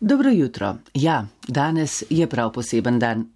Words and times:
Dobro 0.00 0.30
jutro. 0.30 0.76
Ja, 0.94 1.26
danes 1.48 2.02
je 2.10 2.26
prav 2.26 2.52
poseben 2.52 2.98
dan. 2.98 3.26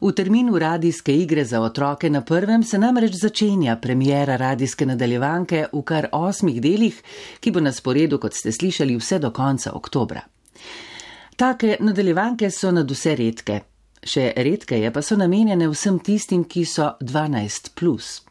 V 0.00 0.12
terminu 0.12 0.58
radijske 0.58 1.16
igre 1.16 1.44
za 1.44 1.60
otroke 1.60 2.10
na 2.10 2.24
prvem 2.24 2.62
se 2.62 2.78
namreč 2.78 3.12
začenja 3.14 3.76
premjera 3.76 4.36
radijske 4.36 4.86
nadaljevanke 4.86 5.66
v 5.72 5.82
kar 5.82 6.08
osmih 6.12 6.60
delih, 6.62 7.02
ki 7.40 7.50
bo 7.50 7.60
na 7.60 7.72
sporedu, 7.72 8.18
kot 8.18 8.34
ste 8.34 8.52
slišali, 8.52 8.96
vse 8.96 9.18
do 9.18 9.30
konca 9.30 9.72
oktobra. 9.72 10.20
Take 11.36 11.76
nadaljevanke 11.80 12.50
so 12.50 12.74
nad 12.74 12.90
vse 12.90 13.14
redke. 13.14 13.60
Še 14.02 14.32
redkeje 14.36 14.90
pa 14.90 15.02
so 15.02 15.16
namenjene 15.16 15.70
vsem 15.70 16.02
tistim, 16.02 16.44
ki 16.50 16.64
so 16.64 16.96
12. 17.00 17.74
Plus. 17.78 18.24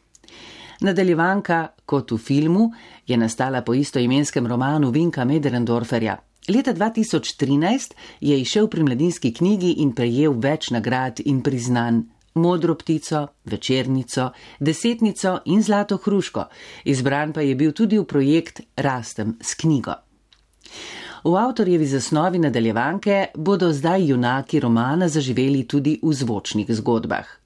Nadaljevanka, 0.84 1.66
kot 1.86 2.12
v 2.12 2.20
filmu, 2.20 2.70
je 3.06 3.16
nastala 3.16 3.64
po 3.64 3.72
istoimenskem 3.74 4.46
romanu 4.46 4.90
Vinka 4.92 5.24
Mederendorferja. 5.24 6.27
Leta 6.48 6.72
2013 6.72 7.94
je 8.20 8.40
išel 8.40 8.68
pri 8.68 8.82
mladinski 8.82 9.34
knjigi 9.34 9.74
in 9.84 9.90
prejel 9.92 10.32
več 10.32 10.70
nagrad 10.72 11.20
in 11.24 11.42
priznanj. 11.44 12.06
Modro 12.40 12.74
ptico, 12.74 13.26
večernico, 13.44 14.30
desetnico 14.60 15.38
in 15.44 15.62
zlato 15.62 15.96
hruško. 15.96 16.44
Izbran 16.84 17.32
pa 17.32 17.44
je 17.44 17.54
bil 17.54 17.72
tudi 17.72 17.98
v 17.98 18.04
projekt 18.04 18.60
Rastem 18.76 19.36
s 19.40 19.54
knjigo. 19.60 19.98
V 21.24 21.36
avtorjevi 21.36 21.86
zasnovi 21.86 22.38
nadaljevanke 22.38 23.26
bodo 23.34 23.72
zdaj 23.72 24.06
junaki 24.08 24.60
romana 24.60 25.08
zaživeli 25.08 25.66
tudi 25.68 25.98
v 26.02 26.12
zvočnih 26.14 26.70
zgodbah. 26.70 27.37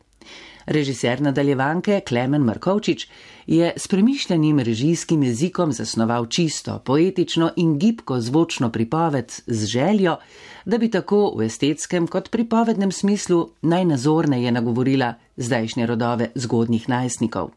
Režiser 0.66 1.20
nadaljevanke 1.20 2.00
Klemen 2.08 2.42
Markovčič 2.42 3.08
je 3.46 3.72
s 3.76 3.88
premišljenim 3.88 4.60
režijskim 4.60 5.22
jezikom 5.22 5.72
zasnoval 5.72 6.26
čisto, 6.26 6.78
poetično 6.78 7.50
in 7.56 7.78
gibko 7.78 8.20
zvočno 8.20 8.70
pripoved 8.70 9.32
z 9.46 9.66
željo, 9.66 10.16
da 10.64 10.78
bi 10.78 10.90
tako 10.90 11.34
v 11.36 11.46
estetskem 11.46 12.06
kot 12.06 12.30
pripovednem 12.30 12.92
smislu 12.92 13.48
najnazorneje 13.62 14.52
nagovorila 14.52 15.14
zdajšnje 15.36 15.86
rodove 15.86 16.30
zgodnjih 16.34 16.88
najstnikov. 16.88 17.50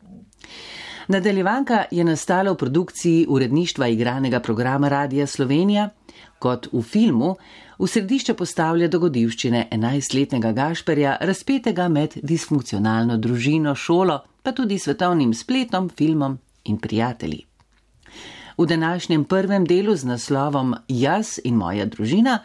Nadaljevanka 1.08 1.84
je 1.92 2.04
nastala 2.04 2.52
v 2.52 2.58
produkciji 2.58 3.26
uredništva 3.30 3.88
igranega 3.88 4.40
programa 4.40 4.90
Radija 4.90 5.28
Slovenija, 5.28 5.90
kot 6.40 6.68
v 6.72 6.82
filmu, 6.82 7.36
v 7.80 7.88
središče 7.88 8.34
postavlja 8.34 8.88
dogodivščine 8.92 9.68
enajstletnega 9.72 10.52
Gašperja, 10.52 11.18
razpetega 11.22 11.88
med 11.90 12.20
disfunkcionalno 12.24 13.18
družino, 13.18 13.76
šolo, 13.76 14.20
pa 14.44 14.52
tudi 14.52 14.80
svetovnim 14.80 15.34
spletom, 15.34 15.90
filmom 15.90 16.38
in 16.66 16.78
prijatelji. 16.78 17.46
V 18.58 18.66
današnjem 18.66 19.24
prvem 19.24 19.66
delu 19.66 19.96
z 19.96 20.08
naslovom 20.08 20.76
Jaz 20.88 21.40
in 21.44 21.56
moja 21.56 21.86
družina 21.86 22.40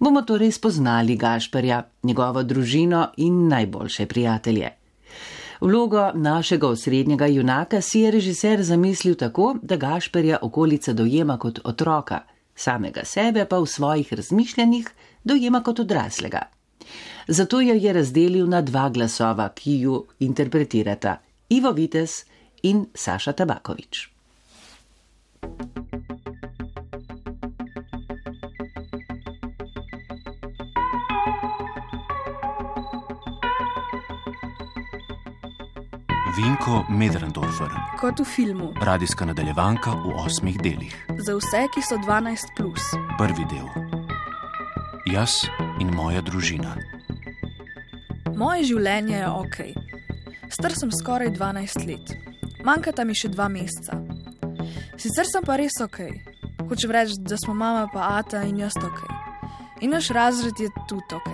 bomo 0.00 0.22
torej 0.22 0.52
spoznali 0.52 1.16
Gašperja, 1.16 1.82
njegovo 2.02 2.42
družino 2.42 3.08
in 3.16 3.48
najboljše 3.48 4.06
prijatelje. 4.06 4.70
Vlogo 5.60 6.10
našega 6.14 6.68
osrednjega 6.68 7.26
junaka 7.26 7.80
si 7.80 8.00
je 8.00 8.10
režiser 8.10 8.62
zamislil 8.62 9.14
tako, 9.14 9.54
da 9.62 9.76
Gašperja 9.76 10.38
okolica 10.42 10.92
dojema 10.92 11.38
kot 11.38 11.60
otroka, 11.64 12.20
samega 12.56 13.04
sebe 13.04 13.44
pa 13.44 13.58
v 13.58 13.66
svojih 13.66 14.12
razmišljanjih 14.12 14.90
dojema 15.24 15.62
kot 15.62 15.80
odraslega. 15.80 16.42
Zato 17.28 17.60
jo 17.60 17.74
je 17.74 17.92
razdelil 17.92 18.48
na 18.48 18.60
dva 18.60 18.88
glasova, 18.88 19.48
ki 19.54 19.78
ju 19.80 20.04
interpretirata 20.20 21.16
Ivo 21.48 21.72
Vites 21.72 22.24
in 22.62 22.86
Saša 22.94 23.32
Tabakovič. 23.32 24.08
Vinko 36.36 36.84
Medrendorfer. 36.88 37.70
Kot 38.00 38.18
v 38.20 38.24
filmu. 38.24 38.72
Radijska 38.82 39.24
nadaljevanka 39.24 39.90
v 39.90 40.14
osmih 40.18 40.56
delih. 40.58 41.06
Za 41.18 41.36
vse, 41.38 41.60
ki 41.74 41.82
so 41.82 41.94
12. 42.02 42.50
Plus. 42.56 42.82
Prvi 43.18 43.46
del. 43.46 43.68
Jaz 45.06 45.46
in 45.78 45.94
moja 45.94 46.24
družina. 46.26 46.74
Moje 48.34 48.66
življenje 48.66 49.14
je 49.14 49.30
ok. 49.30 49.58
Star 50.50 50.74
sem 50.74 50.90
skoraj 50.90 51.30
12 51.38 51.86
let. 51.86 52.16
Manjkata 52.66 53.06
mi 53.06 53.14
še 53.14 53.30
dva 53.30 53.46
meseca. 53.46 54.02
Sicer 54.98 55.30
sem 55.30 55.46
pa 55.46 55.54
res 55.62 55.78
ok. 55.86 56.00
Hočem 56.66 56.90
reči, 56.90 57.20
da 57.22 57.38
smo 57.38 57.54
mama 57.54 57.86
pa 57.92 58.16
Ata 58.18 58.42
in 58.42 58.58
jaz 58.58 58.74
ok. 58.82 59.06
In 59.86 59.94
naš 59.94 60.10
razred 60.10 60.58
je 60.58 60.72
tudi 60.90 61.14
ok. 61.14 61.30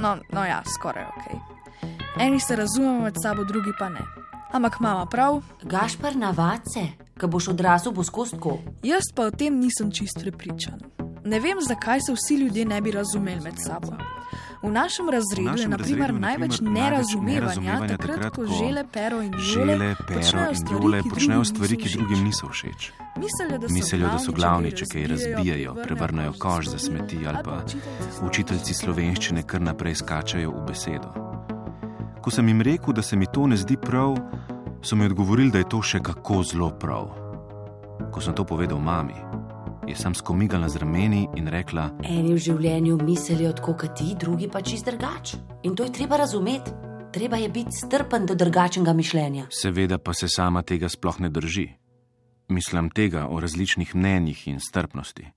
No, 0.00 0.16
no 0.32 0.48
ja, 0.48 0.62
skoraj 0.64 1.12
ok. 1.12 1.53
Eni 2.20 2.40
se 2.40 2.56
razumemo 2.56 3.00
med 3.00 3.14
sabo, 3.22 3.44
drugi 3.44 3.72
pa 3.78 3.88
ne. 3.88 4.00
Ampak 4.52 4.80
mama 4.80 5.06
prav. 5.06 5.42
Gašpar 5.62 6.16
navadce, 6.16 6.80
ko 7.20 7.26
boš 7.26 7.48
odrasel, 7.48 7.92
bo 7.92 8.04
skostko. 8.04 8.58
Jaz 8.82 9.10
pa 9.14 9.26
o 9.26 9.30
tem 9.30 9.58
nisem 9.58 9.90
čist 9.90 10.20
prepričan. 10.20 10.78
Ne 11.24 11.40
vem, 11.40 11.58
zakaj 11.68 12.00
se 12.00 12.12
vsi 12.12 12.34
ljudje 12.34 12.64
ne 12.64 12.80
bi 12.80 12.90
razumeli 12.90 13.40
med 13.40 13.54
sabo. 13.58 13.96
V 14.62 14.70
našem 14.70 15.08
razredu 15.10 15.50
našem 15.50 15.62
je 15.62 15.68
naprimer 15.68 16.00
razredu, 16.00 16.20
največ 16.20 16.60
nerazumevanja, 16.60 17.78
takrat, 17.80 18.00
takrat, 18.00 18.34
ko 18.34 18.46
žele, 18.46 18.84
pero 18.92 19.20
in 19.22 19.34
Žele, 19.38 19.94
pero 20.08 20.20
počnejo 20.20 20.48
in 20.48 20.56
stvari, 20.56 20.82
jole 20.82 21.02
ki 21.02 21.10
počnejo 21.10 21.40
drugim 21.40 21.44
stvari, 21.44 21.76
ki 21.76 21.84
niso 21.84 21.98
drugim 21.98 22.24
niso 22.24 22.48
všeč. 22.48 22.92
Mislijo, 23.16 23.58
da 23.58 23.68
so 23.68 23.74
Mislijo, 23.74 24.08
da 24.08 24.18
so 24.18 24.32
glavni, 24.32 24.72
če 24.72 24.86
kaj 24.92 25.06
razbijajo, 25.06 25.74
prevrnejo 25.74 25.84
prevrnejo 25.84 26.32
koš 26.38 26.66
za 26.66 26.78
smeti 26.78 27.26
ali 27.26 27.44
pa 27.44 27.60
učiteljci 28.26 28.74
slovenščine 28.74 29.42
kar 29.42 29.60
naprej 29.60 30.00
skačajo 30.00 30.50
v 30.50 30.66
besedo. 30.70 31.33
Ko 32.24 32.30
sem 32.30 32.48
jim 32.48 32.60
rekel, 32.64 32.94
da 32.96 33.02
se 33.02 33.16
mi 33.16 33.26
to 33.26 33.46
ne 33.46 33.56
zdi 33.56 33.76
prav, 33.76 34.16
so 34.82 34.96
mi 34.96 35.04
odgovorili, 35.04 35.50
da 35.50 35.58
je 35.60 35.68
to 35.68 35.82
še 35.84 35.98
kako 36.00 36.38
zelo 36.42 36.70
prav. 36.80 37.10
Ko 38.12 38.20
sem 38.24 38.32
to 38.32 38.46
povedal 38.48 38.80
mami, 38.80 39.18
je 39.84 39.92
sam 39.92 40.14
skomigala 40.16 40.68
z 40.72 40.80
rameni 40.80 41.26
in 41.36 41.50
rekla: 41.52 41.90
Eni 42.00 42.32
v 42.32 42.40
življenju 42.40 42.96
mislijo 43.04 43.52
tako 43.52 43.74
kot 43.82 43.92
ti, 44.00 44.14
drugi 44.16 44.48
pa 44.48 44.62
čist 44.64 44.88
drugač. 44.88 45.34
In 45.68 45.76
to 45.76 45.84
je 45.84 45.92
treba 45.92 46.16
razumeti. 46.16 46.72
Treba 47.12 47.36
je 47.36 47.48
biti 47.52 47.76
strpen 47.76 48.24
do 48.26 48.34
drugačnega 48.34 48.92
mišljenja. 48.96 49.44
Seveda 49.52 49.98
pa 49.98 50.14
se 50.16 50.28
sama 50.28 50.62
tega 50.62 50.88
sploh 50.88 51.20
ne 51.20 51.28
drži. 51.28 51.68
Mislim 52.48 52.88
tega 52.90 53.28
o 53.28 53.36
različnih 53.40 53.94
mnenjih 53.94 54.48
in 54.48 54.64
strpnosti. 54.64 55.28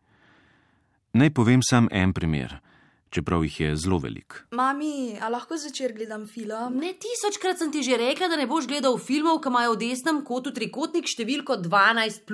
Naj 1.14 1.36
povem 1.36 1.60
sam 1.62 1.92
en 1.92 2.14
primer, 2.14 2.62
čeprav 3.10 3.44
jih 3.44 3.60
je 3.60 3.76
zelo 3.76 4.00
velik. 4.04 4.40
Mami, 4.52 5.18
a 5.22 5.30
lahko 5.30 5.58
zvečer 5.58 5.94
gledam 5.94 6.28
film? 6.28 6.80
Ne 6.80 6.94
tisočkrat 6.94 7.60
sem 7.60 7.72
ti 7.72 7.84
že 7.84 7.98
rekla, 7.98 8.28
da 8.28 8.40
ne 8.40 8.48
boš 8.48 8.68
gledal 8.68 8.98
filmov, 8.98 9.42
ki 9.42 9.54
imajo 9.54 9.76
v 9.76 9.82
desnem 9.84 10.24
kotu 10.26 10.54
trikotnik 10.56 11.08
številko 11.08 11.62
12. 11.64 12.26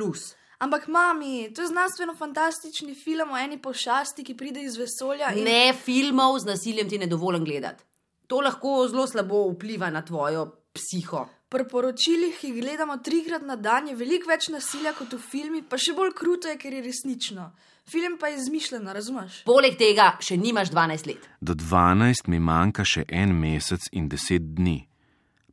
Ampak, 0.64 0.88
mami, 0.88 1.50
to 1.52 1.62
je 1.62 1.68
znanstveno-fantastični 1.74 2.96
film 2.96 3.34
o 3.34 3.38
eni 3.38 3.58
pošasti, 3.62 4.24
ki 4.24 4.36
pride 4.40 4.62
iz 4.64 4.78
vesolja. 4.80 5.34
In... 5.36 5.44
Ne 5.44 5.74
filmov 5.76 6.40
z 6.40 6.54
nasiljem 6.54 6.90
ti 6.90 7.00
ne 7.02 7.08
dovolim 7.12 7.44
gledati. 7.44 7.84
To 8.32 8.40
lahko 8.40 8.88
zelo 8.88 9.04
slabo 9.08 9.50
vpliva 9.52 9.90
na 9.92 10.02
tvojo 10.06 10.46
psiho. 10.74 11.26
Pri 11.50 11.68
poročilih, 11.70 12.38
ki 12.40 12.50
jih 12.50 12.62
gledamo 12.64 12.96
trikrat 13.04 13.44
na 13.46 13.56
dan, 13.56 13.92
je 13.92 13.98
veliko 14.00 14.32
več 14.32 14.48
nasilja 14.50 14.96
kot 14.98 15.14
v 15.14 15.20
filmih, 15.22 15.68
pa 15.70 15.78
še 15.78 15.94
bolj 15.94 16.16
kruto 16.18 16.50
je, 16.50 16.58
ker 16.58 16.74
je 16.74 16.82
resnično. 16.88 17.52
Film 17.90 18.18
pa 18.20 18.28
je 18.28 18.38
izmišljen, 18.38 18.88
razumeš? 18.88 19.44
Poleg 19.46 19.76
tega 19.78 20.14
še 20.24 20.38
nimaš 20.40 20.72
12 20.72 21.08
let. 21.08 21.28
Do 21.42 21.54
12 21.54 22.30
mi 22.32 22.40
manjka 22.40 22.86
še 22.88 23.04
en 23.10 23.36
mesec 23.36 23.90
in 23.92 24.10
10 24.10 24.54
dni. 24.56 24.80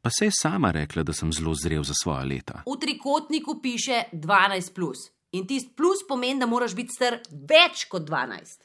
Pa 0.00 0.10
se 0.10 0.30
je 0.30 0.32
sama 0.32 0.70
rekla, 0.70 1.02
da 1.02 1.12
sem 1.12 1.32
zelo 1.32 1.54
zrel 1.54 1.82
za 1.84 1.94
svoja 2.02 2.24
leta. 2.24 2.62
V 2.66 2.78
trikotniku 2.80 3.58
piše 3.62 4.04
12. 4.12 4.72
Plus. 4.74 5.10
In 5.32 5.46
tisti 5.46 5.74
plus 5.76 6.06
pomeni, 6.08 6.40
da 6.40 6.46
moraš 6.46 6.74
biti 6.74 6.94
star 6.96 7.20
več 7.30 7.84
kot 7.90 8.06
12. 8.08 8.62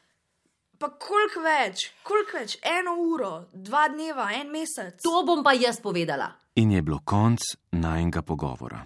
Pa 0.79 0.89
koliko 0.99 1.41
več, 1.43 1.89
koliko 2.03 2.39
več, 2.39 2.57
eno 2.63 2.95
uro, 2.99 3.33
dva 3.53 3.87
dneva, 3.91 4.29
en 4.35 4.49
mesec. 4.51 4.97
To 5.03 5.23
bom 5.27 5.43
pa 5.43 5.53
jaz 5.55 5.79
povedala. 5.83 6.31
In 6.59 6.71
je 6.71 6.81
bilo 6.81 7.01
konc 7.03 7.43
najnega 7.71 8.21
pogovora. 8.21 8.81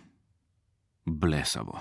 Blesavo. 1.05 1.79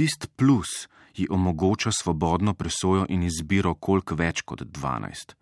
Tist 0.00 0.26
plus 0.36 0.88
ji 1.16 1.26
omogoča 1.30 1.90
svobodno 1.92 2.54
presojo 2.54 3.06
in 3.08 3.22
izbiro 3.22 3.74
koliko 3.74 4.14
več 4.16 4.40
kot 4.40 4.62
12. 4.62 5.34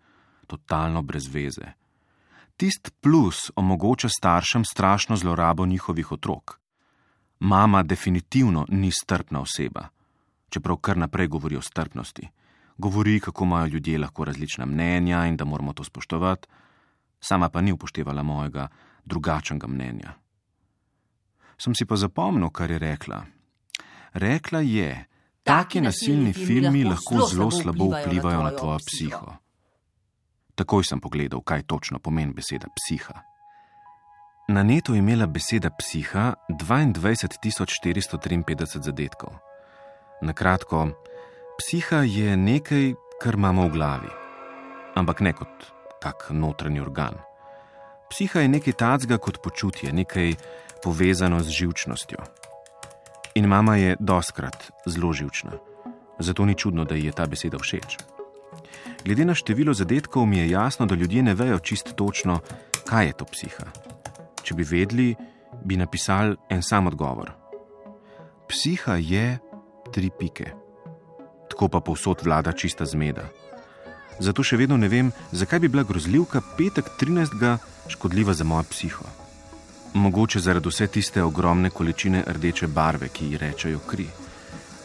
Totalno 0.47 1.01
brez 1.01 1.29
veze. 1.31 1.69
Tist 2.57 2.91
plus 2.99 3.51
omogoča 3.55 4.09
staršem 4.09 4.65
strašno 4.65 5.15
zlorabo 5.15 5.65
njihovih 5.65 6.11
otrok. 6.11 6.59
Mama 7.39 7.83
definitivno 7.83 8.65
ni 8.69 8.91
strpna 8.91 9.39
oseba, 9.39 9.87
čeprav 10.49 10.77
kar 10.77 10.97
naprej 10.97 11.27
govori 11.27 11.55
o 11.55 11.61
strpnosti. 11.61 12.27
Govori, 12.77 13.19
kako 13.19 13.43
imajo 13.43 13.67
ljudje 13.67 13.97
lahko 13.99 14.25
različna 14.25 14.65
mnenja 14.65 15.25
in 15.25 15.37
da 15.37 15.45
moramo 15.45 15.73
to 15.73 15.83
spoštovati, 15.83 16.47
sama 17.19 17.49
pa 17.49 17.61
ni 17.61 17.71
upoštevala 17.71 18.23
mojega 18.23 18.67
drugačnega 19.05 19.67
mnenja. 19.67 20.13
Sem 21.57 21.75
si 21.75 21.85
pa 21.85 21.95
zapomnil, 21.95 22.49
kar 22.49 22.71
je 22.71 22.79
rekla. 22.79 23.25
Rekla 24.13 24.59
je, 24.59 25.09
Taki 25.49 25.81
nasilni 25.81 26.29
filmi 26.33 26.83
lahko 26.85 27.27
zelo 27.27 27.51
slabo 27.51 27.85
vplivajo 27.89 28.43
na 28.43 28.51
tvojo 28.51 28.77
psiho. 28.85 29.33
Takoj 30.55 30.83
sem 30.85 30.99
pogledal, 31.01 31.41
kaj 31.41 31.63
točno 31.63 31.99
pomeni 31.99 32.33
beseda 32.33 32.67
psiha. 32.75 33.13
Na 34.47 34.63
netu 34.63 34.93
je 34.93 34.99
imela 34.99 35.27
beseda 35.27 35.69
psiha 35.79 36.33
22.453 36.49 38.83
zadetkov. 38.83 39.33
Na 40.21 40.33
kratko, 40.33 40.87
psiha 41.57 41.97
je 42.05 42.37
nekaj, 42.37 42.93
kar 43.21 43.33
imamo 43.33 43.67
v 43.67 43.71
glavi, 43.73 44.09
ampak 44.95 45.19
ne 45.21 45.33
kot 45.33 45.65
kak 46.01 46.29
notranji 46.29 46.81
organ. 46.81 47.13
Psiha 48.09 48.39
je 48.41 48.47
nekaj 48.47 48.73
tacga 48.73 49.17
kot 49.17 49.37
počutje, 49.43 49.93
nekaj 49.93 50.33
povezano 50.83 51.39
z 51.41 51.49
živčnostjo. 51.49 52.17
In 53.35 53.47
mama 53.47 53.75
je 53.75 53.95
doskrat 53.99 54.71
zelo 54.85 55.13
živčna, 55.13 55.51
zato 56.19 56.45
ni 56.45 56.55
čudno, 56.55 56.85
da 56.85 56.95
ji 56.95 57.05
je 57.05 57.11
ta 57.11 57.27
beseda 57.27 57.59
všeč. 57.59 57.97
Glede 59.05 59.25
na 59.25 59.35
število 59.35 59.73
zadetkov 59.73 60.25
mi 60.25 60.37
je 60.37 60.49
jasno, 60.49 60.85
da 60.85 60.95
ljudje 60.95 61.23
ne 61.23 61.33
vejo 61.33 61.59
čist 61.59 61.93
točno, 61.95 62.39
kaj 62.85 63.05
je 63.05 63.13
to 63.13 63.25
psiha. 63.25 63.67
Če 64.43 64.55
bi 64.55 64.63
vedeli, 64.63 65.15
bi 65.63 65.77
napisali 65.77 66.35
en 66.49 66.63
sam 66.63 66.87
odgovor. 66.87 67.31
Psiha 68.49 68.97
je 68.97 69.37
tri 69.93 70.09
pike. 70.19 70.51
Tako 71.49 71.67
pa 71.67 71.79
povsod 71.79 72.25
vlada 72.25 72.51
čista 72.51 72.85
zmeda. 72.85 73.29
Zato 74.19 74.43
še 74.43 74.57
vedno 74.57 74.77
ne 74.77 74.89
vem, 74.91 75.11
zakaj 75.31 75.59
bi 75.59 75.71
bila 75.71 75.83
grozljivka 75.87 76.41
petek 76.57 76.91
13. 76.99 77.57
škodljiva 77.87 78.33
za 78.33 78.43
mojo 78.43 78.67
psiho. 78.69 79.18
Mogoče 79.93 80.39
zaradi 80.39 80.69
vse 80.69 80.87
tiste 80.87 81.23
ogromne 81.23 81.69
količine 81.69 82.23
rdeče 82.27 82.67
barve, 82.67 83.09
ki 83.09 83.25
ji 83.25 83.37
rečejo 83.37 83.79
kri, 83.79 84.05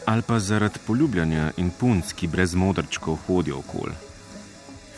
ali 0.05 0.21
pa 0.21 0.39
zaradi 0.39 0.79
poljubljanja 0.87 1.51
in 1.57 1.69
punc, 1.79 2.13
ki 2.13 2.27
brez 2.27 2.55
modrčkov 2.55 3.17
hodijo 3.27 3.59
okoli. 3.59 3.93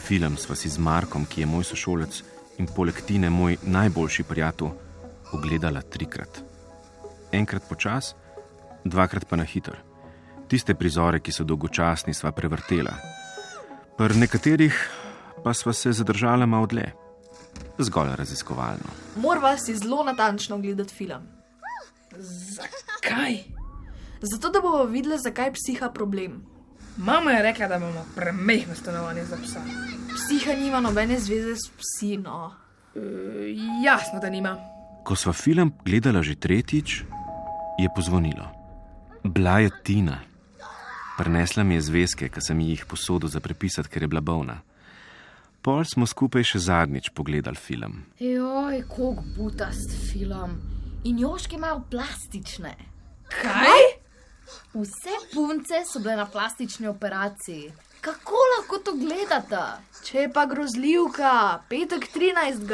Film 0.07 0.37
sva 0.37 0.55
si 0.55 0.69
z 0.69 0.79
Markom, 0.79 1.25
ki 1.25 1.41
je 1.41 1.47
moj 1.47 1.63
sošolec 1.63 2.21
in 2.57 2.67
poleg 2.75 3.01
Tine 3.05 3.29
moj 3.29 3.57
najboljši 3.63 4.23
prijatelj, 4.23 4.69
ogledala 5.33 5.81
trikrat. 5.81 6.43
Enkrat 7.31 7.69
počas, 7.69 8.15
dvakrat 8.85 9.27
pa 9.29 9.35
na 9.35 9.43
hiter. 9.43 9.75
Tiste 10.47 10.75
prizore, 10.75 11.19
ki 11.19 11.31
so 11.31 11.43
dolgočasni, 11.43 12.13
sva 12.13 12.31
prevrtela. 12.31 12.95
Pri 13.97 14.15
nekaterih 14.15 14.79
pa 15.43 15.53
sva 15.53 15.73
se 15.73 15.91
zadržala 15.91 16.45
malo 16.45 16.65
dlje, 16.65 16.93
zgolj 17.79 18.15
raziskovalno. 18.15 18.91
Morava 19.15 19.57
si 19.57 19.75
zelo 19.75 20.03
natančno 20.03 20.55
ogledati 20.55 20.93
film. 20.93 21.21
Kaj? 23.01 23.43
Zato, 24.21 24.49
da 24.49 24.61
bomo 24.61 24.83
videli, 24.83 25.19
zakaj 25.19 25.45
je 25.45 25.53
psiha 25.53 25.89
problem. 25.89 26.45
Mama 26.97 27.31
je 27.31 27.43
rekla, 27.43 27.67
da 27.67 27.75
imamo 27.75 28.05
premehno 28.15 28.75
stanovanje 28.75 29.25
za 29.25 29.37
psa. 29.43 29.59
Psiha 30.15 30.53
nima 30.53 30.79
nobene 30.79 31.19
zveze 31.19 31.55
s 31.55 31.69
psi, 31.77 32.17
no. 32.17 32.55
E, 32.95 32.99
jasno, 33.85 34.19
da 34.19 34.29
nima. 34.29 34.57
Ko 35.03 35.15
sva 35.15 35.33
film 35.33 35.73
gledala 35.85 36.23
že 36.23 36.35
tretjič, 36.35 37.03
je 37.79 37.89
pozvonilo. 37.95 38.47
Bila 39.23 39.59
je 39.59 39.69
Tina. 39.83 40.19
Prinesla 41.17 41.63
mi 41.63 41.75
je 41.75 41.81
zvezke, 41.81 42.29
ki 42.29 42.41
sem 42.41 42.59
jih 42.59 42.85
posodil 42.85 43.29
za 43.29 43.39
prepisati, 43.39 43.89
ker 43.89 44.01
je 44.01 44.07
bila 44.07 44.21
bolna. 44.21 44.59
Pol 45.67 45.81
smo 45.83 46.05
skupaj 46.07 46.45
še 46.47 46.61
zadnjič 46.63 47.09
pogledali 47.11 47.59
film. 47.59 47.97
Joj, 48.23 48.77
kako 48.87 49.25
butast 49.35 49.91
film. 50.07 50.53
In 51.03 51.17
joške 51.19 51.57
imajo 51.57 51.81
plastične. 51.91 52.71
Kaj? 53.33 53.83
Vse 54.71 55.17
punce 55.33 55.81
so 55.89 55.99
bile 55.99 56.15
na 56.21 56.23
plastični 56.31 56.87
operaciji. 56.87 57.67
Kako 57.99 58.45
lahko 58.53 58.79
to 58.79 58.95
gledate? 58.95 59.65
Če 60.07 60.23
je 60.23 60.31
pa 60.31 60.45
grozljivka, 60.47 61.35
petek 61.67 62.07
13. 62.15 62.71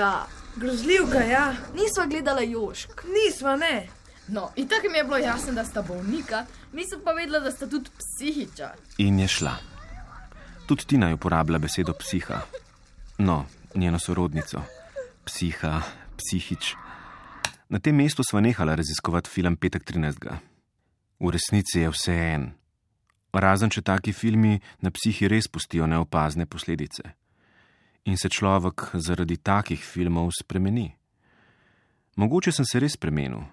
Grozljivka, 0.61 1.25
ja. 1.25 1.47
Nisva 1.73 2.05
gledala 2.13 2.45
jošk. 2.45 3.07
Nisva, 3.09 3.55
ne. 3.57 3.87
No, 4.27 4.51
in 4.53 4.69
tako 4.69 4.93
mi 4.93 5.01
je 5.01 5.07
bilo 5.09 5.17
jasno, 5.17 5.57
da 5.57 5.65
sta 5.65 5.81
bolnika, 5.81 6.45
nisem 6.77 7.01
pa 7.01 7.17
vedela, 7.17 7.41
da 7.41 7.49
sta 7.49 7.65
tudi 7.65 7.89
psihiča. 7.97 8.75
In 9.01 9.17
je 9.25 9.33
šla. 9.39 9.57
Tudi 10.69 10.93
Tina 10.93 11.09
je 11.09 11.17
uporabila 11.17 11.57
besedo 11.57 11.97
psiha. 11.97 12.45
No, 13.17 13.45
njeno 13.75 13.99
sorodnico. 13.99 14.61
Psiha, 15.25 15.81
psihič. 16.17 16.75
Na 17.69 17.79
tem 17.79 17.95
mestu 17.95 18.23
sva 18.23 18.41
nehala 18.41 18.75
raziskovati 18.75 19.29
film 19.29 19.55
Petek 19.55 19.83
13. 19.83 20.37
V 21.19 21.29
resnici 21.29 21.79
je 21.79 21.89
vse 21.89 22.13
en. 22.13 22.51
Razen 23.33 23.69
če 23.69 23.81
taki 23.81 24.13
filmi 24.13 24.59
na 24.81 24.91
psihi 24.91 25.27
res 25.29 25.47
pustijo 25.47 25.87
neopazne 25.87 26.45
posledice. 26.45 27.03
In 28.05 28.17
se 28.17 28.29
človek 28.29 28.89
zaradi 28.93 29.37
takih 29.37 29.79
filmov 29.79 30.31
spremeni. 30.37 30.91
Mogoče 32.15 32.51
sem 32.51 32.65
se 32.65 32.79
res 32.79 32.97
spremenil. 32.97 33.45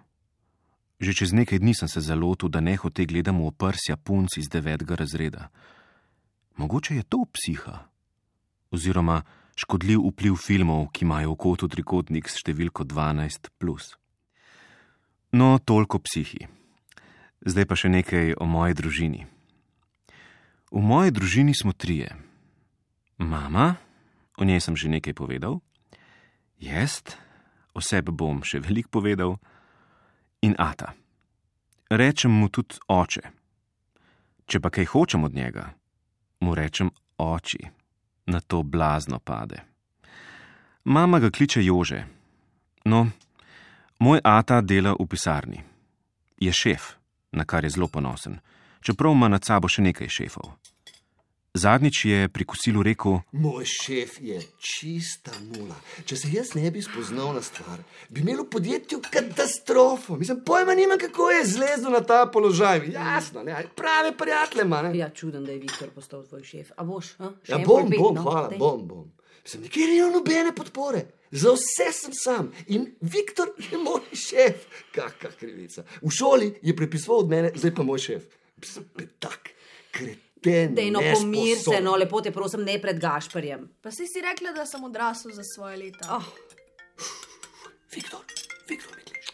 Že 1.01 1.13
čez 1.17 1.33
nekaj 1.33 1.61
dni 1.61 1.75
sem 1.75 1.89
se 1.89 2.01
zalotil, 2.01 2.49
da 2.49 2.61
ne 2.61 2.77
hote 2.77 3.07
gledam 3.09 3.41
v 3.41 3.49
oprsja 3.53 3.97
punc 3.97 4.37
iz 4.37 4.49
devetega 4.53 4.97
razreda. 5.01 5.49
Mogoče 6.57 6.97
je 6.97 7.05
to 7.09 7.25
psiha. 7.33 7.89
Oziroma 8.71 9.23
škodljiv 9.61 10.01
vpliv 10.09 10.37
filmov, 10.41 10.89
ki 10.95 11.05
imajo 11.05 11.35
v 11.35 11.41
kotu 11.45 11.69
trikotnik 11.69 12.31
s 12.31 12.41
številko 12.41 12.87
12. 12.89 13.53
No, 15.37 15.59
toliko 15.61 16.01
psihi. 16.01 16.49
Zdaj 17.45 17.67
pa 17.69 17.77
še 17.77 17.93
nekaj 17.93 18.35
o 18.41 18.49
moji 18.49 18.77
družini. 18.77 19.27
V 20.73 20.81
moji 20.81 21.13
družini 21.13 21.55
smo 21.57 21.73
trije. 21.77 22.15
Mama, 23.21 23.77
o 24.41 24.47
njej 24.49 24.65
sem 24.65 24.77
že 24.77 24.89
nekaj 24.89 25.13
povedal, 25.13 25.61
jaz, 26.57 27.05
o 27.77 27.85
sebi 27.85 28.13
bom 28.13 28.41
še 28.41 28.63
veliko 28.65 29.01
povedal, 29.01 29.37
in 30.41 30.57
Ata. 30.57 30.97
Rečem 31.91 32.33
mu 32.33 32.49
tudi 32.49 32.81
oče. 32.89 33.29
Če 34.49 34.57
pa 34.63 34.73
kaj 34.73 34.89
hočem 34.95 35.27
od 35.29 35.37
njega, 35.37 35.75
mu 36.41 36.57
rečem 36.57 36.89
oči, 37.21 37.61
na 38.31 38.41
to 38.41 38.63
blazno 38.63 39.19
pade. 39.19 39.61
Mama 40.85 41.19
ga 41.19 41.31
kliče 41.31 41.65
Jože. 41.65 42.05
No, 42.85 43.11
moj 43.99 44.21
Ata 44.25 44.61
dela 44.61 44.95
v 45.01 45.07
pisarni. 45.07 45.61
Je 46.41 46.53
šef, 46.53 46.95
na 47.33 47.45
kar 47.45 47.65
je 47.65 47.71
zelo 47.71 47.89
ponosen, 47.89 48.39
čeprav 48.81 49.13
ima 49.13 49.29
nad 49.29 49.45
sabo 49.45 49.69
še 49.69 49.83
nekaj 49.83 50.09
šefov. 50.09 50.55
Zadnjič 51.55 52.05
je 52.05 52.29
pri 52.29 52.45
kosilu 52.45 52.83
rekel: 52.83 53.19
Moj 53.33 53.65
šef 53.65 54.21
je 54.23 54.39
čista 54.59 55.33
nula. 55.51 55.75
Če 56.07 56.17
se 56.17 56.29
jaz 56.31 56.53
ne 56.55 56.71
bi 56.71 56.79
spoznal 56.83 57.33
na 57.35 57.43
stvar, 57.43 57.81
bi 58.09 58.23
imel 58.23 58.45
v 58.45 58.51
podjetju 58.53 59.01
katastrofo. 59.11 60.15
Mislim, 60.17 60.45
pojma 60.47 60.77
nima, 60.79 60.95
kako 61.01 61.31
je 61.31 61.47
zlezel 61.47 61.91
na 61.91 62.05
ta 62.07 62.21
položaj. 62.33 62.87
Jasno, 62.93 63.43
ne, 63.43 63.65
prave 63.75 64.15
prijatelje 64.17 64.63
ima. 64.63 64.83
Ne? 64.83 64.93
Ja, 64.99 65.11
čuden, 65.11 65.45
da 65.45 65.53
je 65.53 65.59
Viktor 65.59 65.91
postal 65.91 66.23
tvoj 66.23 66.47
šef. 66.47 66.71
A 66.77 66.87
boš? 66.87 67.17
A? 67.19 67.33
Še 67.43 67.57
Ja, 67.57 67.59
bom, 67.67 67.91
bom, 67.91 68.15
no? 68.15 68.23
hvala, 68.23 68.47
Daj. 68.55 68.59
bom, 68.59 68.87
bom. 68.87 69.11
Sem 69.45 69.67
nikjer 69.67 69.91
ni 69.91 69.99
nobene 70.15 70.55
podpore. 70.55 71.03
Za 71.35 71.51
vse 71.59 71.91
sem 71.97 72.15
sam 72.15 72.55
in 72.71 72.93
Viktor 73.01 73.51
je 73.59 73.79
moj 73.79 74.07
šef. 74.15 74.71
Kakšna 74.95 75.35
krivica. 75.35 75.83
V 75.99 76.15
šoli 76.15 76.55
je 76.63 76.79
prepisoval 76.79 77.27
od 77.27 77.35
mene, 77.35 77.53
zdaj 77.59 77.75
pa 77.75 77.83
moj 77.83 78.07
šef. 78.07 78.35
Sem 78.63 78.87
petak, 78.95 79.51
kreten. 79.91 80.30
Dej 80.43 80.91
no, 80.91 81.01
pomir 81.01 81.59
se, 81.59 81.81
no, 81.85 81.97
lepo 82.01 82.23
te 82.25 82.33
prosim, 82.33 82.63
ne 82.65 82.79
pred 82.81 82.97
Gašparjem. 83.01 83.67
Pa 83.83 83.93
si 83.93 84.07
si 84.09 84.23
rekla, 84.25 84.55
da 84.57 84.65
sem 84.67 84.85
odrasel 84.85 85.35
za 85.37 85.45
svoje 85.45 85.77
leta. 85.77 86.17
Oh. 86.17 86.25
Viktor, 87.95 88.25
Viktor, 88.69 88.97
misliš? 88.97 89.27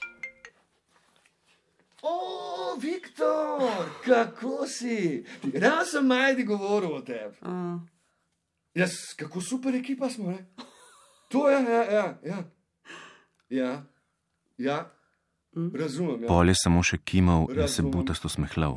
O, 2.02 2.76
Viktor, 2.80 3.86
kako 4.04 4.66
si? 4.66 5.24
Raz 5.54 5.92
sem 5.94 6.06
majdi 6.06 6.44
govoril 6.44 6.96
o 6.98 7.00
tebi. 7.06 7.36
Uh. 7.42 7.80
Jaz, 8.74 9.14
kako 9.16 9.40
super 9.40 9.74
ekipa 9.74 10.10
smo, 10.10 10.30
ne? 10.30 10.46
To 11.28 11.50
je, 11.50 11.62
ja, 11.62 11.84
ja, 11.84 12.18
ja. 12.24 12.42
Ja, 13.48 13.82
ja. 14.58 14.92
Razumem, 15.74 16.22
ja. 16.22 16.28
Pol 16.28 16.48
je 16.48 16.54
samo 16.58 16.82
še 16.82 16.98
kimal 16.98 17.46
in 17.54 17.68
se 17.68 17.82
butasto 17.82 18.28
smehljal. 18.28 18.76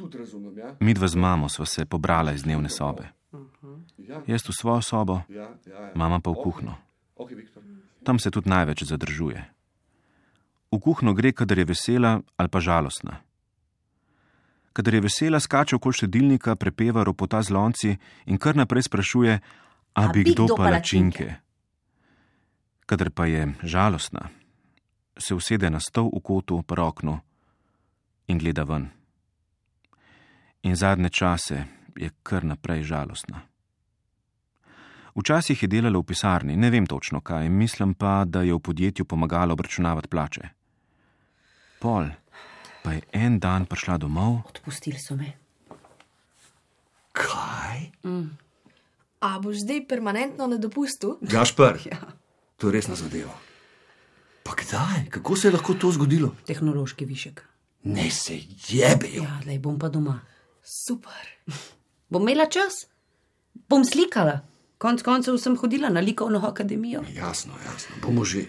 Tudi 0.00 0.18
razumem, 0.18 0.58
ja. 0.58 0.74
Midva 0.80 1.08
z 1.08 1.20
mamo 1.20 1.48
sva 1.48 1.66
se 1.66 1.84
pobrala 1.84 2.32
iz 2.32 2.42
dnevne 2.42 2.72
sobe. 2.72 3.12
Ja, 3.98 4.22
Jaz 4.26 4.48
v 4.48 4.56
svojo 4.56 4.82
sobo, 4.82 5.20
ja, 5.28 5.52
ja. 5.66 5.76
ja. 5.76 5.92
mama 5.94 6.20
pa 6.24 6.32
v 6.32 6.40
Okej, 6.40 6.42
kuhno. 6.42 6.74
Ok, 7.16 7.30
Viktor. 7.36 7.62
Tam 8.00 8.18
se 8.18 8.30
tudi 8.30 8.48
največ 8.48 8.88
zadržuje. 8.88 9.44
V 10.72 10.78
kuhno 10.80 11.12
gre, 11.14 11.32
kadar 11.36 11.58
je 11.58 11.68
vesela 11.68 12.22
ali 12.36 12.48
pa 12.48 12.58
žalostna. 12.64 13.20
Kadar 14.72 14.94
je 14.94 15.00
vesela, 15.04 15.40
skače 15.40 15.76
okoli 15.76 15.92
štedilnika, 15.92 16.56
prepeva 16.56 17.04
ropota 17.04 17.42
z 17.42 17.50
lonci 17.50 17.90
in 18.26 18.38
kar 18.38 18.56
naprej 18.56 18.88
sprašuje, 18.88 19.34
a 19.94 20.08
bi 20.08 20.24
kdo 20.24 20.46
palačinke. 20.56 21.34
Kadar 22.86 23.10
pa 23.10 23.26
je 23.26 23.52
žalostna, 23.62 24.30
se 25.18 25.34
usede 25.34 25.70
na 25.70 25.82
stol 25.82 26.08
v 26.08 26.22
kotu 26.22 26.62
pri 26.62 26.80
oknu 26.80 27.18
in 28.30 28.38
gleda 28.38 28.64
ven. 28.64 28.99
In 30.62 30.76
zadnje 30.76 31.08
čase 31.08 31.64
je 31.96 32.10
kar 32.22 32.44
naprej 32.44 32.82
žalostna. 32.82 33.40
Včasih 35.14 35.62
je 35.62 35.68
delala 35.68 35.98
v 35.98 36.06
pisarni, 36.06 36.56
ne 36.56 36.70
vem 36.70 36.86
točno 36.86 37.20
kaj, 37.20 37.48
mislim 37.48 37.94
pa, 37.94 38.24
da 38.24 38.42
je 38.42 38.54
v 38.54 38.60
podjetju 38.60 39.04
pomagala 39.04 39.52
obračunavati 39.52 40.08
plače. 40.08 40.48
Pol 41.80 42.08
pa 42.82 42.92
je 42.92 43.02
en 43.12 43.38
dan 43.38 43.66
prišla 43.66 43.98
domov, 43.98 44.40
Odpustili 44.48 44.98
so 44.98 45.16
me. 45.16 45.32
Kaj? 47.12 47.90
A 49.20 49.38
boš 49.40 49.60
zdaj 49.64 49.84
permanentno 49.88 50.46
na 50.46 50.56
dopustu? 50.56 51.18
Gašpar, 51.20 51.76
ja. 51.90 51.98
to 52.56 52.68
je 52.68 52.72
resna 52.72 52.94
zadeva. 52.94 53.34
Pa 54.42 54.54
kdaj? 54.56 55.10
Kako 55.10 55.36
se 55.36 55.48
je 55.48 55.52
lahko 55.52 55.74
to 55.74 55.92
zgodilo? 55.92 56.34
Tehnološki 56.46 57.04
višek. 57.04 57.44
Ne 57.84 58.10
se 58.10 58.40
jebejo. 58.68 59.22
Ja, 59.22 59.40
da 59.44 59.58
bom 59.58 59.78
pa 59.78 59.88
doma. 59.88 60.20
Super. 60.62 61.28
Bom 62.08 62.22
imela 62.22 62.46
čas, 62.46 62.86
bom 63.68 63.84
slikala. 63.84 64.40
Konec 64.78 65.02
koncev 65.02 65.36
sem 65.38 65.56
hodila 65.56 65.88
na 65.88 66.00
likovno 66.00 66.40
akademijo. 66.48 67.02
Jasno, 67.14 67.52
jasno, 67.64 67.96
bomo 68.02 68.24
že. 68.24 68.44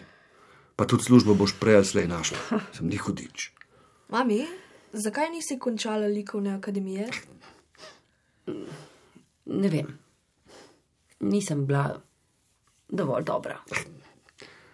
Pa 0.76 0.88
tudi 0.88 1.04
službo 1.04 1.36
boš 1.36 1.54
prej 1.60 1.76
ali 1.76 1.86
slej 1.86 2.08
našla. 2.08 2.38
Sem 2.74 2.88
ni 2.88 2.98
hudič. 2.98 3.52
Mami, 4.10 4.48
zakaj 4.94 5.30
nisi 5.30 5.60
končala 5.60 6.08
likovne 6.08 6.56
akademije? 6.56 7.10
Ne 9.46 9.70
vem, 9.70 10.00
nisem 11.20 11.66
bila 11.66 12.02
dovolj 12.90 13.24
dobra. 13.24 13.60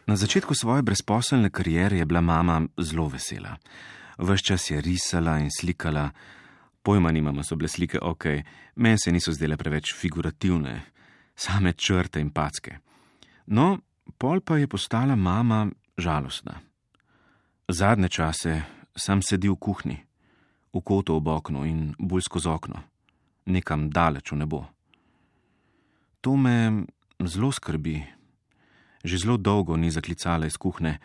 Na 0.08 0.15
začetku 0.15 0.56
svoje 0.56 0.82
brezposelne 0.82 1.50
kariere 1.50 1.98
je 1.98 2.06
bila 2.06 2.22
mama 2.22 2.62
zelo 2.77 3.08
vesela. 3.08 3.58
Ves 4.17 4.41
čas 4.41 4.72
je 4.72 4.82
risala 4.82 5.39
in 5.39 5.50
slikala, 5.51 6.10
pojma 6.88 7.12
nimamo, 7.12 7.44
so 7.44 7.56
bile 7.60 7.67
slike 7.67 8.00
ok, 8.01 8.25
meni 8.75 8.98
se 9.03 9.12
niso 9.12 9.34
zdele 9.36 9.58
preveč 9.60 9.91
figurativne, 9.91 10.77
same 11.36 11.74
črte 11.74 12.22
in 12.24 12.29
packe. 12.32 12.77
No, 13.51 13.74
pol 14.17 14.39
pa 14.39 14.56
je 14.56 14.70
postala 14.72 15.15
mama 15.15 15.65
žalostna. 16.00 16.62
Zadnje 17.67 18.10
čase 18.10 18.53
sem 18.96 19.20
sedel 19.22 19.58
v 19.58 19.60
kuhinji, 19.60 20.00
v 20.72 20.79
kotu 20.79 21.20
ob 21.20 21.27
oknu 21.27 21.67
in 21.67 21.91
bolj 22.00 22.24
skozi 22.29 22.48
okno, 22.56 22.79
nekam 23.51 23.89
daleč 23.91 24.32
v 24.32 24.39
nebo. 24.39 24.63
To 26.24 26.39
me 26.39 26.88
zelo 27.27 27.51
skrbi. 27.51 28.00
Že 29.03 29.17
zelo 29.27 29.38
dolgo 29.38 29.75
ni 29.77 29.91
zaklicala 29.91 30.48
iz 30.48 30.56
kuhne, 30.56 31.00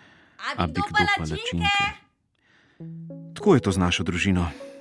a 0.58 0.66
bi 0.66 0.78
kdo 0.78 1.04
palačinke. 1.18 1.86
Tako 3.34 3.54
je 3.54 3.60
to 3.60 3.70
z 3.74 3.78
našo 3.78 4.02
družino. 4.06 4.71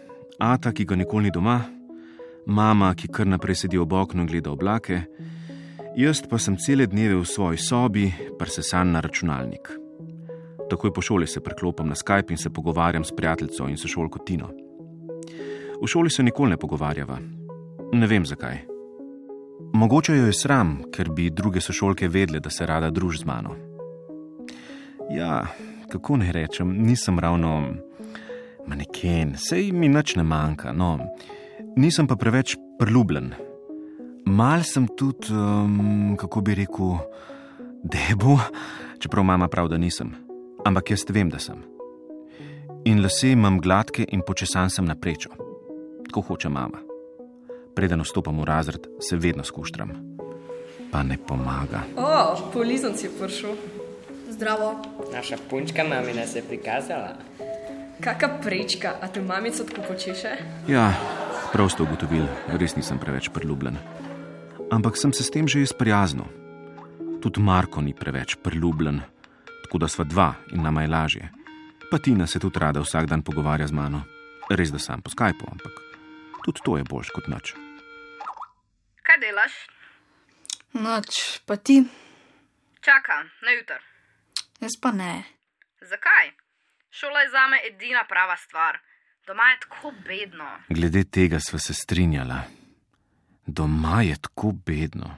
Ata, 0.42 0.72
ki 0.74 0.86
ga 0.90 0.96
nikoli 0.98 1.30
ni 1.30 1.32
doma, 1.32 1.60
mama, 2.50 2.88
ki 2.98 3.12
kar 3.14 3.28
naprej 3.30 3.60
sedi 3.60 3.78
ob 3.78 3.92
oknu 3.94 4.24
in 4.24 4.30
gleda 4.30 4.50
oblake, 4.50 5.04
jaz 5.94 6.24
pa 6.26 6.40
sem 6.42 6.56
cele 6.58 6.88
dneve 6.90 7.20
v 7.20 7.28
svoji 7.30 7.62
sobi, 7.62 8.08
presesan 8.40 8.96
na 8.96 9.04
računalnik. 9.06 9.70
Takoj 10.72 10.94
po 10.96 11.04
šoli 11.06 11.28
se 11.28 11.44
preklopim 11.46 11.86
na 11.86 11.96
Skype 11.96 12.34
in 12.34 12.42
se 12.42 12.50
pogovarjam 12.50 13.04
s 13.06 13.14
prijateljico 13.14 13.68
in 13.70 13.78
sošolko 13.78 14.24
Tino. 14.26 14.50
V 15.78 15.88
šoli 15.88 16.10
se 16.10 16.24
nikoli 16.24 16.50
ne 16.50 16.58
pogovarjava. 16.58 17.20
Ne 17.94 18.08
vem 18.08 18.26
zakaj. 18.26 18.64
Mogoče 19.74 20.18
jo 20.18 20.26
je 20.26 20.34
sram, 20.34 20.80
ker 20.90 21.12
bi 21.14 21.30
druge 21.30 21.62
sošolke 21.62 22.08
vedle, 22.08 22.40
da 22.40 22.50
se 22.50 22.66
rada 22.66 22.90
druži 22.90 23.22
z 23.22 23.26
mano. 23.26 23.54
Ja, 25.14 25.46
kako 25.92 26.18
naj 26.18 26.32
rečem, 26.32 26.74
nisem 26.82 27.20
ravno 27.20 27.76
maneken, 28.68 29.36
sej 29.38 29.72
mi 29.72 29.90
nič 29.90 30.16
ne 30.16 30.24
manjka, 30.24 30.74
no, 30.74 30.98
nisem 31.76 32.08
pa 32.08 32.16
preveč 32.16 32.56
priljubljen. 32.80 33.34
Mal 34.26 34.64
sem 34.64 34.86
tudi, 34.98 35.34
um, 35.34 36.16
kako 36.20 36.42
bi 36.46 36.56
rekel, 36.56 37.00
debo, 37.84 38.38
čeprav 39.02 39.26
mama 39.26 39.48
pravi, 39.48 39.74
da 39.74 39.78
nisem, 39.82 40.14
ampak 40.66 40.94
jaz 40.94 41.06
vem, 41.10 41.30
da 41.30 41.40
sem. 41.40 41.64
In 42.86 43.02
lase 43.04 43.34
imam 43.34 43.60
gladke 43.62 44.06
in 44.10 44.22
počesan 44.26 44.70
sem 44.70 44.86
na 44.86 44.96
prečo, 44.96 45.30
tako 46.08 46.22
hoče 46.22 46.50
mama. 46.50 46.82
Preden 47.76 48.02
vstopam 48.02 48.40
v 48.42 48.46
razred, 48.46 48.88
se 49.00 49.16
vedno 49.16 49.44
skuštram. 49.44 49.94
Pa 50.92 51.04
ne 51.04 51.18
pomaga. 51.18 51.86
O, 51.96 52.36
polizon 52.54 52.98
si 52.98 53.06
je 53.06 53.12
prišel. 53.20 53.56
Zdravo. 54.30 54.76
Naša 55.14 55.38
punčka 55.50 55.84
mamina 55.84 56.28
se 56.28 56.40
je 56.40 56.44
prikazala. 56.44 57.16
Kaka 58.02 58.42
prečka, 58.42 58.98
a 59.02 59.08
te 59.08 59.22
mamico 59.22 59.64
tako 59.64 59.82
počeše? 59.94 60.32
Ja, 60.68 60.90
prav 61.54 61.70
ste 61.70 61.84
ugotovili, 61.86 62.26
res 62.58 62.74
nisem 62.76 62.98
preveč 62.98 63.30
priljubljen. 63.30 63.78
Ampak 64.74 64.98
sem 64.98 65.14
se 65.14 65.24
s 65.24 65.30
tem 65.30 65.46
že 65.48 65.62
izprijaznil. 65.62 66.26
Tudi 67.22 67.38
Marko 67.38 67.82
ni 67.82 67.94
preveč 67.94 68.36
priljubljen, 68.42 69.02
tako 69.64 69.78
da 69.78 69.88
sva 69.88 70.04
dva 70.04 70.34
in 70.50 70.66
nama 70.66 70.82
je 70.82 70.88
lažje. 70.90 71.26
Pa 71.92 72.00
Tina 72.00 72.26
se 72.28 72.40
tudi 72.40 72.60
rada 72.60 72.82
vsak 72.82 73.06
dan 73.06 73.22
pogovarja 73.22 73.68
z 73.68 73.72
mano. 73.72 74.02
Res 74.50 74.72
da 74.72 74.80
sam 74.80 75.02
po 75.02 75.14
Skypu, 75.14 75.46
ampak 75.52 75.78
tudi 76.46 76.60
to 76.66 76.78
je 76.78 76.84
boljš 76.84 77.10
kot 77.14 77.28
noč. 77.30 77.54
Kaj 79.06 79.18
delaš? 79.22 79.54
Noč, 80.74 81.44
pa 81.46 81.56
ti, 81.56 81.84
Čakam, 82.82 83.30
na 83.46 83.52
jutr. 83.54 83.78
jaz 84.58 84.74
pa 84.82 84.90
ne. 84.92 85.22
Zakaj? 85.86 86.34
Šola 86.92 87.20
je 87.20 87.30
zame 87.30 87.58
edina 87.70 88.04
prava 88.10 88.38
stvar. 88.38 88.78
Doma 89.28 89.44
je 89.44 89.58
tako 89.60 89.94
bedno. 90.08 90.46
Glede 90.70 91.04
tega 91.04 91.40
sva 91.40 91.60
se 91.60 91.74
strinjala. 91.74 92.42
Doma 93.46 94.02
je 94.02 94.16
tako 94.22 94.52
bedno. 94.52 95.16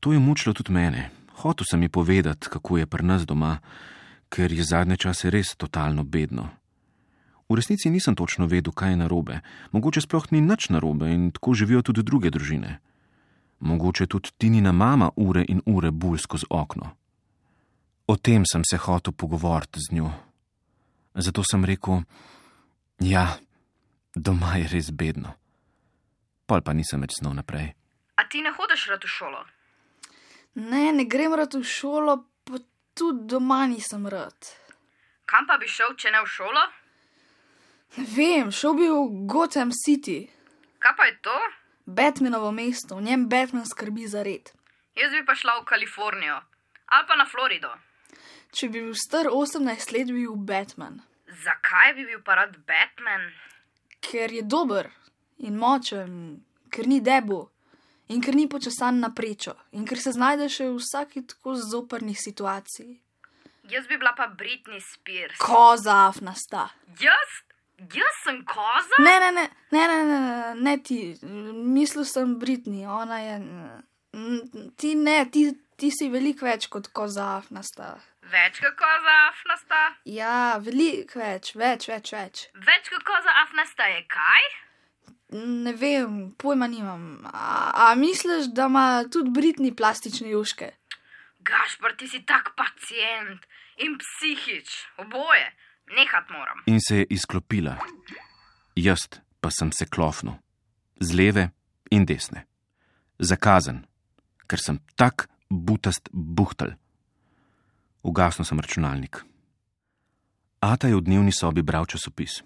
To 0.00 0.12
je 0.12 0.18
mučilo 0.18 0.54
tudi 0.54 0.72
mene. 0.72 1.10
Hotel 1.32 1.64
sem 1.70 1.82
ji 1.82 1.88
povedati, 1.88 2.48
kako 2.48 2.78
je 2.78 2.86
pri 2.86 3.04
nas 3.04 3.26
doma, 3.26 3.58
ker 4.28 4.52
je 4.52 4.64
zadnje 4.64 4.96
čase 4.96 5.30
res 5.30 5.54
totalno 5.56 6.02
bedno. 6.04 6.48
V 7.48 7.54
resnici 7.54 7.90
nisem 7.90 8.14
točno 8.14 8.46
vedel, 8.46 8.72
kaj 8.72 8.90
je 8.90 8.96
narobe. 8.96 9.40
Mogoče 9.70 10.00
sploh 10.00 10.26
ni 10.32 10.40
nič 10.40 10.68
narobe 10.68 11.12
in 11.14 11.30
tako 11.30 11.54
živijo 11.54 11.82
tudi 11.82 12.02
druge 12.02 12.30
družine. 12.30 12.78
Mogoče 13.60 14.06
tudi 14.06 14.30
Tinina 14.38 14.72
mama 14.72 15.10
ure 15.16 15.44
in 15.48 15.62
ure 15.66 15.90
bulj 15.90 16.18
skozi 16.18 16.46
okno. 16.50 16.90
O 18.06 18.16
tem 18.16 18.42
sem 18.52 18.62
se 18.64 18.76
hotel 18.76 19.12
pogovoriti 19.12 19.80
z 19.80 19.94
njo. 19.94 20.31
Zato 21.14 21.42
sem 21.44 21.64
rekel: 21.64 22.02
Ja, 23.00 23.38
doma 24.14 24.56
je 24.56 24.68
res 24.72 24.90
bedno. 24.90 25.34
Pol 26.46 26.62
pa 26.62 26.72
nisem 26.72 27.00
več 27.00 27.18
snov 27.20 27.34
naprej. 27.38 27.72
A 28.16 28.28
ti 28.28 28.42
ne 28.42 28.52
hodiš 28.52 28.88
rad 28.92 29.04
v 29.04 29.08
šolo? 29.08 29.40
Ne, 30.54 30.92
ne 30.92 31.04
grem 31.08 31.34
rad 31.34 31.54
v 31.54 31.64
šolo, 31.64 32.18
pa 32.44 32.60
tudi 32.94 33.26
doma 33.28 33.64
nisem 33.66 34.06
rad. 34.06 34.52
Kam 35.24 35.48
pa 35.48 35.56
bi 35.56 35.68
šel, 35.68 35.96
če 35.96 36.12
ne 36.12 36.20
v 36.20 36.28
šolo? 36.28 36.62
Ne 37.96 38.04
vem, 38.16 38.52
šel 38.52 38.76
bi 38.76 38.88
v 38.88 39.26
Gotham 39.28 39.72
City, 39.72 40.26
Kaj 40.82 40.96
pa 40.96 41.04
je 41.04 41.18
to? 41.22 41.38
Batmanovo 41.86 42.50
mesto, 42.52 42.96
v 42.96 43.02
njem 43.02 43.28
Batman 43.28 43.66
skrbi 43.66 44.06
za 44.06 44.22
red. 44.22 44.50
Jaz 44.98 45.12
bi 45.12 45.24
pa 45.26 45.34
šla 45.34 45.60
v 45.60 45.64
Kalifornijo 45.64 46.40
ali 46.92 47.06
pa 47.08 47.16
na 47.16 47.24
Florido. 47.26 47.70
Če 48.52 48.68
bi 48.68 48.80
bil 48.80 48.94
star 48.94 49.26
18 49.26 49.92
let, 49.92 50.06
bi 50.06 50.24
bil 50.26 50.36
Batman, 50.36 51.00
Zakaj 51.44 51.94
bi 51.96 52.04
bil 52.04 52.20
pa 52.24 52.34
rad 52.34 52.56
Batman? 52.68 53.30
ker 54.02 54.32
je 54.32 54.42
dober 54.42 54.88
in 55.38 55.56
močen, 55.56 56.42
ker 56.70 56.86
ni 56.90 57.00
debo 57.00 57.50
in 58.08 58.20
ker 58.20 58.34
ni 58.34 58.48
počasan 58.48 58.98
na 59.00 59.08
prečo 59.14 59.54
in 59.72 59.86
ker 59.86 59.98
se 59.98 60.12
znajdeš 60.12 60.58
v 60.60 60.74
vsaki 60.76 61.22
tako 61.26 61.54
zoprni 61.54 62.14
situaciji. 62.14 62.98
Jaz 63.70 63.86
bi 63.86 63.96
bila 63.96 64.12
pa 64.18 64.26
Britney 64.26 64.80
Spears. 64.82 65.38
Koza 65.38 66.08
afnasta. 66.08 66.68
Jaz? 67.00 67.30
Jaz 67.78 68.18
sem 68.24 68.42
koza? 68.44 68.98
Ne, 68.98 69.14
ne, 69.22 69.30
ne, 69.32 69.46
ne, 69.70 69.86
ne, 69.88 70.04
ne, 70.04 70.18
ne, 70.20 70.54
ne 70.60 70.76
ti, 70.82 71.16
mislil 71.54 72.04
sem 72.04 72.34
Britney, 72.38 72.84
ona 72.86 73.18
je. 73.22 73.38
Ti 74.76 74.94
ne, 74.94 75.16
ti, 75.30 75.46
ti 75.82 75.90
si 75.90 76.06
veliko 76.12 76.46
več 76.46 76.68
kot 76.70 76.92
koza 76.94 77.24
afnasta. 77.40 77.96
Več 78.30 78.60
kot 78.62 78.76
koza 78.78 79.14
afnasta? 79.26 79.80
Ja, 80.06 80.58
veliko 80.62 81.18
več, 81.18 81.56
več, 81.58 81.88
več, 81.90 82.12
več. 82.14 82.42
Več 82.68 82.90
kot 82.92 83.02
koza 83.08 83.34
afnasta 83.42 83.88
je 83.90 84.04
kaj? 84.12 84.44
Ne 85.32 85.72
vem, 85.80 86.20
pojma 86.38 86.68
nimam. 86.70 87.24
A, 87.26 87.72
a 87.72 87.88
misliš, 87.98 88.52
da 88.54 88.68
ima 88.70 88.84
tudi 89.10 89.32
Britney 89.34 89.74
plastične 89.74 90.30
juške? 90.30 90.70
Gašpar, 91.42 91.96
ti 91.98 92.06
si 92.12 92.22
tak 92.28 92.52
pacijent 92.54 93.42
in 93.82 93.98
psihič, 93.98 94.76
oboje. 95.02 95.48
Nehat 95.96 96.30
moram. 96.30 96.62
In 96.70 96.78
se 96.78 97.02
je 97.02 97.08
izklopila. 97.16 97.74
Jaz 98.78 99.08
pa 99.42 99.50
sem 99.50 99.72
se 99.74 99.88
klofnil, 99.90 100.38
z 101.02 101.18
leve 101.18 101.48
in 101.90 102.06
desne. 102.06 102.46
Zakazen, 103.18 103.82
ker 104.46 104.62
sem 104.62 104.78
tak 104.94 105.26
butast 105.52 106.08
buhtel. 106.12 106.72
Ugasnil 108.02 108.48
sem 108.48 108.60
računalnik. 108.60 109.20
Ata 110.60 110.88
je 110.88 110.96
v 110.96 111.04
dnevni 111.04 111.32
sobi 111.32 111.62
bral 111.62 111.86
časopis. 111.86 112.40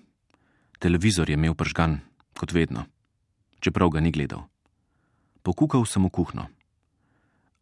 Televizor 0.78 1.30
je 1.30 1.38
imel 1.38 1.54
pržgan, 1.54 2.00
kot 2.36 2.52
vedno, 2.52 2.84
čeprav 3.60 3.88
ga 3.94 4.00
ni 4.00 4.10
gledal. 4.12 4.44
Pokukal 5.42 5.86
sem 5.86 6.04
v 6.04 6.10
kuhno. 6.10 6.44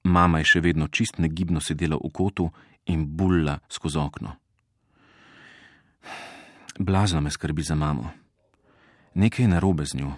Mama 0.04 0.40
je 0.40 0.56
še 0.56 0.60
vedno 0.60 0.88
čist 0.88 1.20
negibno 1.20 1.60
sedela 1.60 1.96
v 2.00 2.10
kotu 2.10 2.50
in 2.90 3.06
bulla 3.16 3.60
skozi 3.68 3.98
okno. 4.00 4.34
Blazno 6.78 7.20
me 7.20 7.30
skrbi 7.30 7.62
za 7.62 7.74
mamo. 7.74 8.10
Nekaj 9.14 9.44
je 9.44 9.48
narobe 9.48 9.86
z 9.86 9.94
njo. 9.94 10.12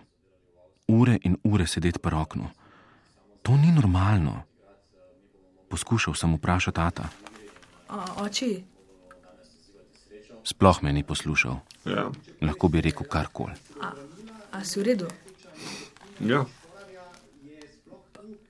Ure 0.88 1.18
in 1.22 1.36
ure 1.44 1.66
sedeti 1.66 1.98
pri 1.98 2.16
oknu. 2.16 2.48
To 3.42 3.56
ni 3.56 3.72
normalno. 3.72 4.55
Poskušal 5.68 6.14
sem 6.14 6.34
vprašati 6.34 6.74
tata. 6.76 7.08
A, 7.88 8.22
oči, 8.22 8.64
Sploh 10.44 10.78
me 10.82 10.92
ni 10.92 11.02
poslušal. 11.02 11.56
Ja, 11.84 12.10
Lahko 12.42 12.68
bi 12.68 12.80
rekel 12.80 13.06
karkoli. 13.10 13.52
a, 13.82 13.90
a 14.52 14.64
si 14.64 14.80
v 14.80 14.84
redu? 14.84 15.06
ja. 16.20 16.44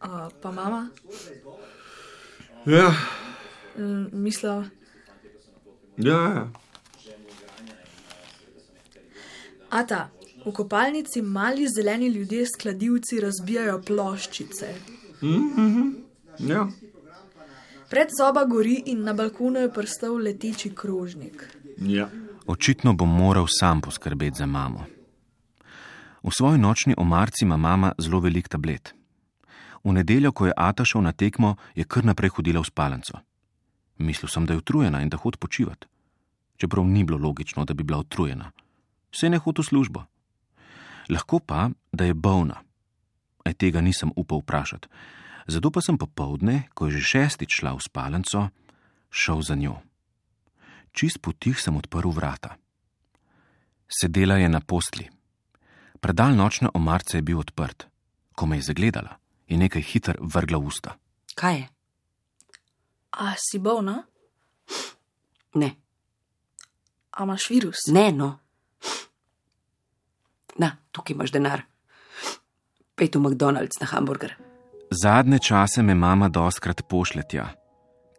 A, 0.00 0.28
pa 0.42 0.50
mama? 0.50 0.88
Ja, 2.66 2.92
Mm, 3.76 4.08
Mislila, 4.12 4.64
ja, 5.98 6.16
ja. 6.16 6.48
ata, 9.70 10.08
v 10.46 10.52
kopalnici 10.52 11.22
mali 11.22 11.66
zeleni 11.68 12.08
ljudje 12.08 12.46
s 12.46 12.56
kladivci 12.56 13.20
razbijajo 13.20 13.82
ploščice. 13.82 14.74
ja. 16.38 16.68
Predsoba 17.90 18.44
gori 18.44 18.82
in 18.86 19.02
na 19.04 19.12
balkonu 19.12 19.60
je 19.60 19.72
prstal 19.72 20.16
leteči 20.16 20.74
krožnik. 20.74 21.56
ja. 21.78 22.08
Očitno 22.46 22.92
bom 22.92 23.16
moral 23.16 23.46
sam 23.48 23.80
poskrbeti 23.80 24.38
za 24.38 24.46
mamo. 24.46 24.84
V 26.22 26.30
svoji 26.30 26.58
nočni 26.58 26.94
omarci 26.98 27.44
ima 27.44 27.56
mama 27.56 27.92
zelo 27.98 28.20
velik 28.20 28.48
tablet. 28.48 28.94
V 29.84 29.92
nedeljo, 29.92 30.32
ko 30.32 30.46
je 30.46 30.52
Ata 30.56 30.84
šel 30.84 31.02
na 31.02 31.12
tekmo, 31.12 31.56
je 31.74 31.84
kar 31.84 32.04
naprej 32.04 32.30
hodila 32.34 32.60
v 32.60 32.66
spalnico. 32.66 33.18
Mislil 33.98 34.28
sem, 34.28 34.46
da 34.46 34.52
je 34.54 34.58
utrujena 34.58 35.02
in 35.02 35.08
da 35.08 35.16
hod 35.16 35.36
počivati. 35.36 35.86
Čeprav 36.56 36.84
ni 36.86 37.04
bilo 37.04 37.18
logično, 37.18 37.64
da 37.64 37.74
bi 37.74 37.84
bila 37.84 37.98
utrujena. 37.98 38.50
Vse 39.12 39.30
ne 39.30 39.38
hod 39.38 39.58
v 39.58 39.62
službo. 39.62 40.04
Lahko 41.08 41.38
pa, 41.38 41.70
da 41.92 42.04
je 42.04 42.14
bolna. 42.14 42.62
E 43.44 43.52
tega 43.52 43.80
nisem 43.80 44.10
upal 44.16 44.38
vprašati. 44.38 44.88
Zato 45.46 45.70
pa 45.70 45.80
sem 45.80 45.94
popovdne, 45.98 46.68
ko 46.74 46.86
je 46.86 46.98
že 46.98 47.02
šestič 47.06 47.62
šla 47.62 47.78
v 47.78 47.80
spalnico, 47.82 48.50
šel 49.10 49.42
za 49.42 49.54
njo. 49.54 49.78
Čist 50.92 51.22
potih 51.22 51.54
sem 51.60 51.76
odprl 51.76 52.10
vrata. 52.10 52.56
Sedela 53.86 54.36
je 54.42 54.48
na 54.48 54.60
postli. 54.60 55.06
Predal 56.02 56.34
nočne 56.34 56.68
omarce 56.74 57.18
je 57.18 57.22
bil 57.22 57.38
odprt. 57.38 57.86
Ko 58.34 58.46
me 58.46 58.58
je 58.58 58.68
zagledala, 58.68 59.16
je 59.46 59.56
nekaj 59.56 59.82
hiter 59.82 60.16
vrgla 60.20 60.58
v 60.58 60.66
usta. 60.66 60.90
Kaj 61.38 61.54
je? 61.56 61.66
A 63.16 63.32
si 63.38 63.58
bolna? 63.58 64.02
Ne, 65.56 65.70
A 67.16 67.24
imaš 67.24 67.48
virus? 67.48 67.86
ne, 67.88 68.12
no. 68.12 68.38
Na, 70.58 70.76
tukaj 70.92 71.14
imaš 71.14 71.32
denar. 71.32 71.64
Pej 72.96 73.16
v 73.16 73.20
McDonald's 73.20 73.80
na 73.80 73.86
hamburger. 73.88 74.36
Zadnje 74.90 75.38
čase 75.38 75.82
me 75.82 75.94
mama 75.94 76.28
doskrat 76.28 76.82
pošlje 76.88 77.22
tja, 77.28 77.46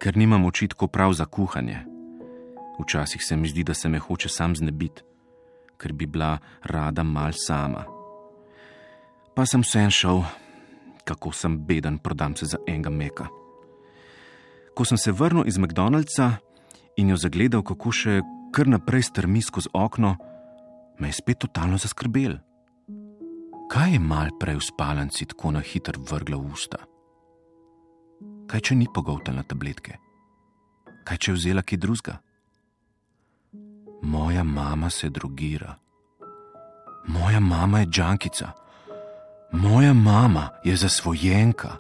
ker 0.04 0.18
nimam 0.18 0.46
očitkov 0.46 0.92
prav 0.92 1.14
za 1.14 1.26
kuhanje. 1.26 1.80
Včasih 2.80 3.24
se 3.24 3.38
mi 3.38 3.48
zdi, 3.48 3.64
da 3.64 3.74
se 3.74 3.90
me 3.90 4.00
hoče 4.00 4.30
sam 4.30 4.56
znebiti, 4.56 5.02
ker 5.78 5.94
bi 5.94 6.06
bila 6.06 6.38
rada 6.64 7.04
mal 7.04 7.32
sama. 7.32 7.86
Pa 9.36 9.46
sem 9.46 9.62
vsem 9.62 9.90
šel, 9.90 10.22
kako 11.06 11.32
sem 11.32 11.58
beden, 11.66 11.98
prodam 11.98 12.36
se 12.36 12.46
za 12.46 12.58
enega 12.68 12.90
meka. 12.90 13.28
Ko 14.76 14.86
sem 14.86 14.98
se 14.98 15.12
vrnil 15.12 15.48
iz 15.48 15.58
McDonald'sa 15.58 16.32
in 16.98 17.10
jo 17.10 17.18
zagledal, 17.18 17.64
kako 17.64 17.92
še 17.92 18.22
kar 18.52 18.68
naprej 18.68 19.08
strmi 19.08 19.42
skozi 19.42 19.70
okno, 19.74 20.18
me 21.00 21.08
je 21.08 21.14
spet 21.14 21.40
totalno 21.40 21.78
zaskrbel. 21.78 22.38
Kaj 23.68 23.94
je 23.94 24.00
mal 24.00 24.32
prej 24.40 24.56
v 24.56 24.64
spalnici 24.64 25.26
tako 25.28 25.52
na 25.52 25.60
hitro 25.60 26.00
vrgla 26.00 26.38
v 26.40 26.52
usta? 26.56 26.80
Kaj 28.48 28.62
če 28.64 28.76
ni 28.80 28.88
pogoltala 28.88 29.44
tabletke? 29.44 29.98
Kaj 31.04 31.18
če 31.20 31.32
je 31.32 31.36
vzela 31.36 31.64
kaj 31.68 31.80
drugega? 31.84 32.16
Moja 34.08 34.44
mama 34.44 34.90
se 34.90 35.10
drogira. 35.10 35.76
Moja 37.12 37.40
mama 37.40 37.84
je 37.84 37.92
džankica. 37.92 38.52
Moja 39.52 39.94
mama 39.94 40.50
je 40.64 40.76
zasvojenka. 40.76 41.76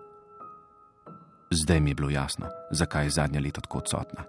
Zdaj 1.51 1.79
mi 1.79 1.91
je 1.91 1.95
bilo 1.95 2.09
jasno, 2.09 2.51
zakaj 2.71 3.05
je 3.05 3.15
zadnje 3.15 3.39
leto 3.39 3.61
tako 3.61 3.79
odsotna. 3.79 4.27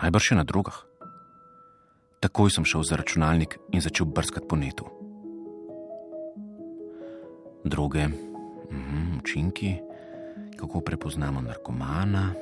Najbrž 0.00 0.32
še 0.32 0.38
na 0.40 0.44
drogah. 0.48 0.80
Takoj 2.24 2.50
sem 2.50 2.64
šel 2.64 2.88
za 2.88 2.96
računalnik 2.96 3.58
in 3.72 3.84
začel 3.84 4.08
brskati 4.08 4.48
po 4.48 4.56
netu. 4.56 4.88
Droge, 7.68 8.08
mhm, 8.08 9.18
učinki, 9.18 9.74
kako 10.56 10.80
prepoznamo 10.80 11.40
narkomana, 11.40 12.32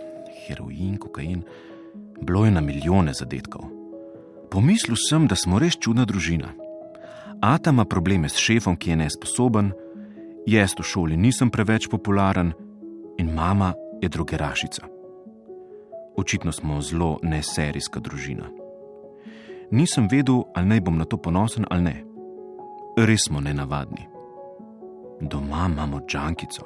heroin, 0.46 0.98
kokain. 0.98 1.42
Bilo 2.20 2.44
je 2.44 2.50
na 2.50 2.60
milijone 2.60 3.12
zadetkov. 3.12 3.62
Pomislil 4.50 4.96
sem, 4.96 5.26
da 5.26 5.36
smo 5.36 5.58
res 5.58 5.76
čudna 5.78 6.04
družina. 6.04 6.48
Ata 7.40 7.70
ima 7.70 7.84
probleme 7.84 8.28
s 8.28 8.36
šefom, 8.36 8.76
ki 8.76 8.90
je 8.90 8.96
nesposoben, 8.96 9.72
jaz 10.46 10.74
v 10.78 10.82
šoli 10.82 11.16
nisem 11.16 11.50
preveč 11.50 11.88
popularen 11.90 12.52
in 13.18 13.34
mama 13.34 13.74
je 14.00 14.08
drugerašica. 14.08 14.86
Očitno 16.16 16.52
smo 16.52 16.80
zelo 16.80 17.18
neserijska 17.22 18.00
družina. 18.00 18.48
Nisem 19.70 20.08
vedel, 20.10 20.44
ali 20.54 20.66
naj 20.66 20.80
bom 20.80 20.98
na 20.98 21.04
to 21.04 21.16
ponosen 21.16 21.66
ali 21.70 21.82
ne. 21.82 21.96
Res 22.96 23.26
smo 23.26 23.40
nenavadni. 23.40 24.15
Doma 25.20 25.66
imamo 25.72 26.00
džankico, 26.08 26.62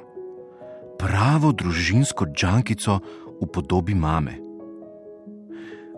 pravo 0.98 1.52
družinsko 1.52 2.26
džankico 2.26 2.98
v 3.40 3.46
podobi 3.46 3.94
mame. 3.94 4.38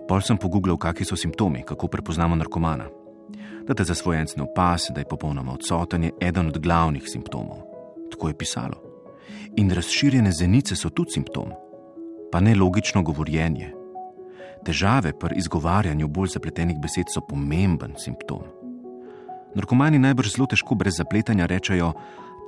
Pol 0.09 0.21
sem 0.21 0.37
pogooglal, 0.37 0.77
kakšni 0.77 1.07
so 1.09 1.17
simptomi, 1.17 1.63
kako 1.65 1.89
prepoznamo 1.89 2.37
narkomana. 2.37 2.91
Da 3.65 3.75
te 3.75 3.85
zasvojenc 3.85 4.37
ne 4.37 4.43
opas, 4.43 4.91
da 4.95 5.01
je 5.01 5.09
popolnoma 5.09 5.55
odsoten, 5.55 6.05
je 6.05 6.13
eden 6.21 6.51
od 6.53 6.59
glavnih 6.59 7.09
simptomov. 7.09 7.63
Tako 8.11 8.29
je 8.29 8.39
pisalo. 8.39 8.83
In 9.57 9.71
razširjene 9.71 10.33
zenice 10.33 10.77
so 10.77 10.91
tudi 10.91 11.17
simptom, 11.17 11.55
pa 12.33 12.41
ne 12.41 12.55
logično 12.55 13.03
govorjenje. 13.03 13.73
Težave 14.65 15.13
pri 15.19 15.39
izgovarjanju 15.41 16.09
bolj 16.09 16.35
zapletenih 16.37 16.77
besed 16.83 17.09
so 17.09 17.25
pomemben 17.29 17.97
simptom. 17.97 18.45
Narkomani 19.55 19.99
najbrž 19.99 20.37
zelo 20.37 20.47
težko 20.47 20.75
brez 20.75 20.97
zapletanja 20.97 21.47
rečejo 21.47 21.93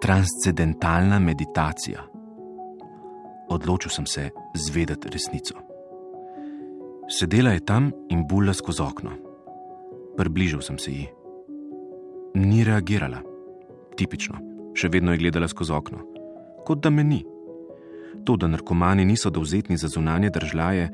transcendentalna 0.04 1.18
meditacija. 1.18 2.02
Odločil 3.48 3.90
sem 3.90 4.06
se 4.06 4.30
zvedeti 4.54 5.08
resnico. 5.08 5.54
Sedela 7.08 7.50
je 7.50 7.64
tam 7.64 7.88
in 8.12 8.26
bulla 8.28 8.52
skozi 8.52 8.82
okno. 8.82 9.14
Približal 10.16 10.60
sem 10.60 10.78
se 10.78 10.92
ji. 10.92 11.08
Ni 12.34 12.60
reagirala, 12.68 13.22
tipično, 13.96 14.36
še 14.76 14.92
vedno 14.92 15.16
je 15.16 15.24
gledala 15.24 15.48
skozi 15.48 15.72
okno, 15.72 16.04
kot 16.68 16.84
da 16.84 16.92
me 16.92 17.04
ni. 17.04 17.24
To, 18.28 18.36
da 18.36 18.46
narkomani 18.46 19.08
niso 19.08 19.32
dovzetni 19.32 19.80
za 19.80 19.88
zunanje 19.88 20.34
držljaje, 20.36 20.90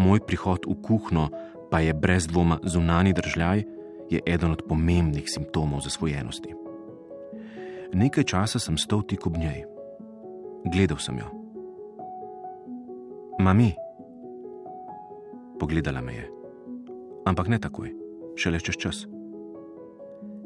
moj 0.00 0.24
prihod 0.24 0.64
v 0.64 0.80
kuhno 0.80 1.28
pa 1.68 1.84
je 1.84 1.92
brez 1.92 2.24
dvoma 2.32 2.62
zunani 2.64 3.12
držljaj, 3.12 3.66
je 4.08 4.20
eden 4.24 4.56
od 4.56 4.64
pomembnih 4.64 5.28
simptomov 5.28 5.84
zasvojenosti. 5.84 6.65
Nekaj 7.92 8.24
časa 8.24 8.58
sem 8.58 8.78
stal 8.78 9.02
tik 9.02 9.26
ob 9.26 9.36
njej. 9.36 9.64
Gledal 10.72 10.98
sem 10.98 11.18
jo. 11.18 11.28
Mami, 13.38 13.74
pogledala 15.60 16.00
me 16.00 16.14
je, 16.14 16.30
ampak 17.26 17.48
ne 17.48 17.58
takoj, 17.58 17.92
šele 18.36 18.60
čez 18.60 18.74
čas. 18.80 18.96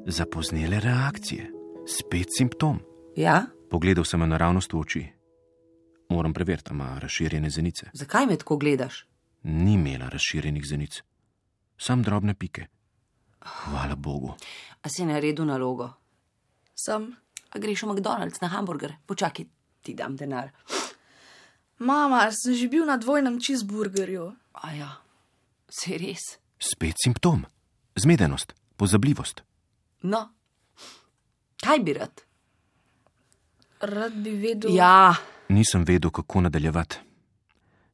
Zapoznele 0.07 0.81
reakcije, 0.81 1.53
spet 1.87 2.29
simptom. 2.39 2.81
Ja, 3.17 3.47
Pogledal 3.71 4.05
sem 4.05 4.21
jo 4.21 4.27
naravnost 4.27 4.73
v 4.73 4.79
oči. 4.79 5.03
Moram 6.11 6.33
preveriti, 6.35 6.73
ima 6.75 6.99
razširjene 6.99 7.51
zenice. 7.51 7.87
zakaj 7.93 8.27
me 8.27 8.37
tako 8.37 8.57
gledaš? 8.57 9.07
Ni 9.43 9.75
imela 9.75 10.09
razširjenih 10.09 10.65
zenic, 10.67 11.03
sam 11.79 12.03
drobne 12.03 12.35
pike. 12.35 12.67
Hvala 13.41 13.95
Bogu. 13.97 14.35
A 14.83 14.89
si 14.89 15.07
naredil 15.07 15.45
nalogo? 15.47 15.89
Sem. 16.75 17.15
A 17.51 17.59
greš 17.59 17.83
v 17.83 17.95
McDonald's 17.95 18.41
na 18.41 18.49
hamburger? 18.49 18.95
Počakaj, 19.07 19.47
ti 19.83 19.95
dam 19.95 20.17
denar. 20.17 20.51
Mama, 21.79 22.29
sem 22.31 22.55
že 22.55 22.69
bil 22.69 22.85
na 22.87 22.97
dvojnem 23.01 23.41
cheeseburgerju. 23.41 24.31
A 24.61 24.67
ja, 24.77 24.91
se 25.71 25.97
res. 25.99 26.39
Spet 26.61 26.95
simptom, 27.01 27.47
zmedenost, 27.97 28.55
pozabljivost. 28.77 29.43
No, 30.03 30.29
Kaj 31.61 31.79
bi 31.79 31.93
rad? 31.93 32.21
Rad 33.81 34.13
bi 34.13 34.31
vedel. 34.31 34.73
Ja, 34.75 35.15
Nisem 35.49 35.85
vedel, 35.85 36.11
kako 36.11 36.41
nadaljevati. 36.41 36.97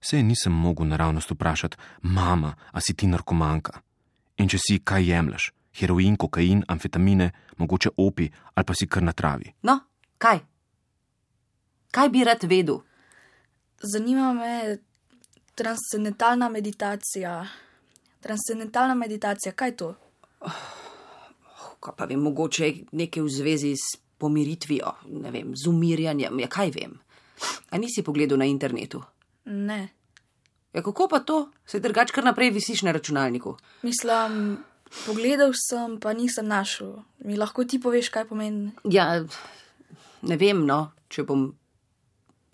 Sej 0.01 0.23
nisem 0.23 0.53
mogel 0.53 0.87
naravnost 0.87 1.31
vprašati, 1.31 1.77
mama, 2.03 2.55
a 2.73 2.81
si 2.81 2.95
ti 2.95 3.07
narkomanka? 3.07 3.81
In 4.37 4.49
če 4.49 4.59
si, 4.61 4.79
kaj 4.85 5.09
jemlješ? 5.09 5.53
Heroin, 5.81 6.17
kokain, 6.17 6.65
amfetamine, 6.69 7.31
mogoče 7.57 7.91
opi 7.97 8.31
ali 8.55 8.65
pa 8.65 8.75
si 8.75 8.87
kar 8.87 9.03
na 9.03 9.13
travi. 9.13 9.53
no, 9.63 9.81
kaj? 10.19 10.39
Kaj 11.91 12.09
bi 12.09 12.25
rad 12.25 12.45
vedel? 12.45 12.79
Zanima 13.83 14.33
me 14.33 14.79
transcendentalna 15.55 16.49
meditacija. 16.49 17.47
Transcendentalna 18.21 18.95
meditacija, 18.95 19.53
kaj 19.53 19.69
je 19.69 19.77
to? 19.77 19.95
Kaj 21.81 21.95
pa 21.97 22.05
vem, 22.05 22.21
mogoče 22.21 22.73
nekaj 22.93 23.23
v 23.23 23.29
zvezi 23.29 23.73
s 23.77 23.97
pomiritvijo, 24.19 24.93
ne 25.13 25.31
vem, 25.31 25.53
z 25.57 25.69
umirjanjem, 25.69 26.41
ja 26.41 26.49
kaj 26.49 26.71
vem. 26.75 26.99
A 27.71 27.79
nisi 27.79 28.03
pogledal 28.03 28.39
na 28.39 28.45
internetu? 28.45 29.03
Ne. 29.45 29.89
Ja, 30.73 30.83
kako 30.83 31.09
pa 31.09 31.21
to? 31.21 31.49
Se 31.67 31.81
drugač 31.81 32.11
kar 32.13 32.25
naprej 32.25 32.51
visiš 32.51 32.83
na 32.83 32.93
računalniku. 32.93 33.57
Mislim, 33.83 34.57
pogledal 35.07 35.53
sem, 35.55 35.99
pa 36.01 36.13
nisem 36.13 36.49
našel. 36.49 36.97
Mi 37.25 37.37
lahko 37.37 37.65
ti 37.65 37.81
poveš, 37.83 38.11
kaj 38.15 38.29
pomeni. 38.31 38.71
Ja, 38.85 39.25
ne 40.23 40.37
vem, 40.41 40.65
no, 40.67 40.93
če 41.09 41.25
bom 41.27 41.47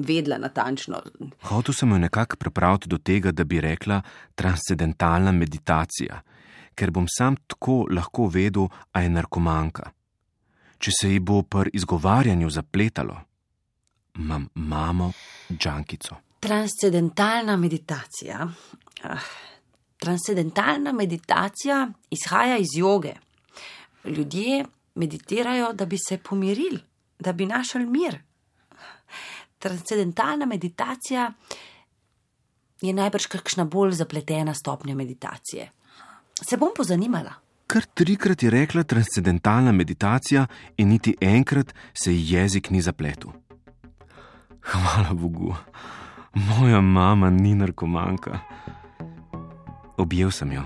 vedela 0.03 0.38
natančno. 0.38 1.01
Hotel 1.49 1.75
sem 1.75 1.90
jo 1.90 1.99
nekako 1.99 2.37
prepraviti 2.37 2.88
do 2.88 2.99
tega, 2.99 3.33
da 3.33 3.45
bi 3.45 3.61
rekla 3.61 4.01
transcendentalna 4.35 5.33
meditacija, 5.33 6.21
ker 6.75 6.90
bom 6.90 7.07
sam 7.09 7.37
tako 7.47 7.87
lahko 7.90 8.27
vedel, 8.33 8.68
a 8.92 9.03
je 9.03 9.11
narkomanka. 9.11 9.90
Če 10.83 10.90
se 11.01 11.12
ji 11.12 11.21
bo 11.21 11.42
pri 11.42 11.71
izgovarjanju 11.79 12.51
zapletalo, 12.51 13.21
imam 14.18 14.49
mamo 14.55 15.12
džankico. 15.51 16.16
Transcendentalna 16.42 17.57
meditacija. 17.57 18.49
Ah, 19.03 19.29
transcendentalna 20.03 20.93
meditacija 20.93 21.88
izhaja 22.11 22.57
iz 22.59 22.69
joge. 22.75 23.12
Ljudje 24.05 24.65
meditirajo, 24.95 25.73
da 25.73 25.87
bi 25.87 25.99
se 26.09 26.19
pomirili, 26.19 26.81
da 27.19 27.33
bi 27.33 27.47
našli 27.47 27.87
mir. 27.87 28.19
Transcendentalna 29.59 30.47
meditacija 30.47 31.33
je 32.81 32.93
najbrž 32.93 33.27
kakšna 33.27 33.65
bolj 33.65 33.93
zapletena 33.93 34.55
stopnja 34.55 34.95
meditacije. 34.95 35.71
Se 36.49 36.57
bom 36.57 36.75
pozanimala. 36.77 37.35
Kar 37.67 37.87
trikrat 37.95 38.43
je 38.43 38.51
rekla 38.51 38.83
transcendentalna 38.83 39.73
meditacija, 39.73 40.47
in 40.77 40.88
niti 40.88 41.17
enkrat 41.21 41.75
se 41.95 42.12
ji 42.12 42.35
jezik 42.35 42.71
ni 42.71 42.83
zapletel. 42.83 43.31
Hvala 44.61 45.15
Bogu, 45.15 45.55
moja 46.35 46.81
mama 46.81 47.31
ni 47.31 47.55
narkomanka. 47.55 48.41
Objel 50.03 50.31
sem 50.35 50.51
jo, 50.53 50.62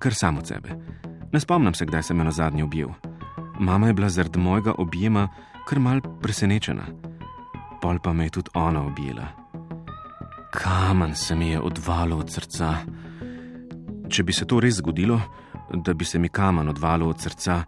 kar 0.00 0.14
sam 0.14 0.38
od 0.38 0.48
sebe. 0.48 0.72
Ne 1.32 1.40
spomnim 1.40 1.74
se, 1.74 1.84
kdaj 1.84 2.02
sem 2.08 2.18
jo 2.18 2.24
na 2.24 2.32
zadnji 2.32 2.62
objel. 2.62 2.88
Mama 3.60 3.86
je 3.86 3.92
bila 3.92 4.08
zaradi 4.08 4.38
mojega 4.38 4.72
objema 4.78 5.28
kar 5.68 5.78
mal 5.78 6.00
presenečena. 6.22 6.86
Pol 7.82 7.98
pa 7.98 8.12
me 8.12 8.24
je 8.24 8.38
tudi 8.38 8.50
ona 8.54 8.86
objela. 8.86 9.26
Kamen 10.52 11.14
se 11.14 11.34
mi 11.34 11.50
je 11.50 11.60
odvalil 11.60 12.18
od 12.18 12.30
srca. 12.32 12.74
Če 14.08 14.22
bi 14.22 14.32
se 14.32 14.46
to 14.46 14.60
res 14.60 14.78
zgodilo, 14.78 15.20
da 15.74 15.94
bi 15.94 16.04
se 16.04 16.18
mi 16.18 16.28
kamen 16.28 16.68
odvalil 16.68 17.08
od 17.08 17.20
srca, 17.20 17.64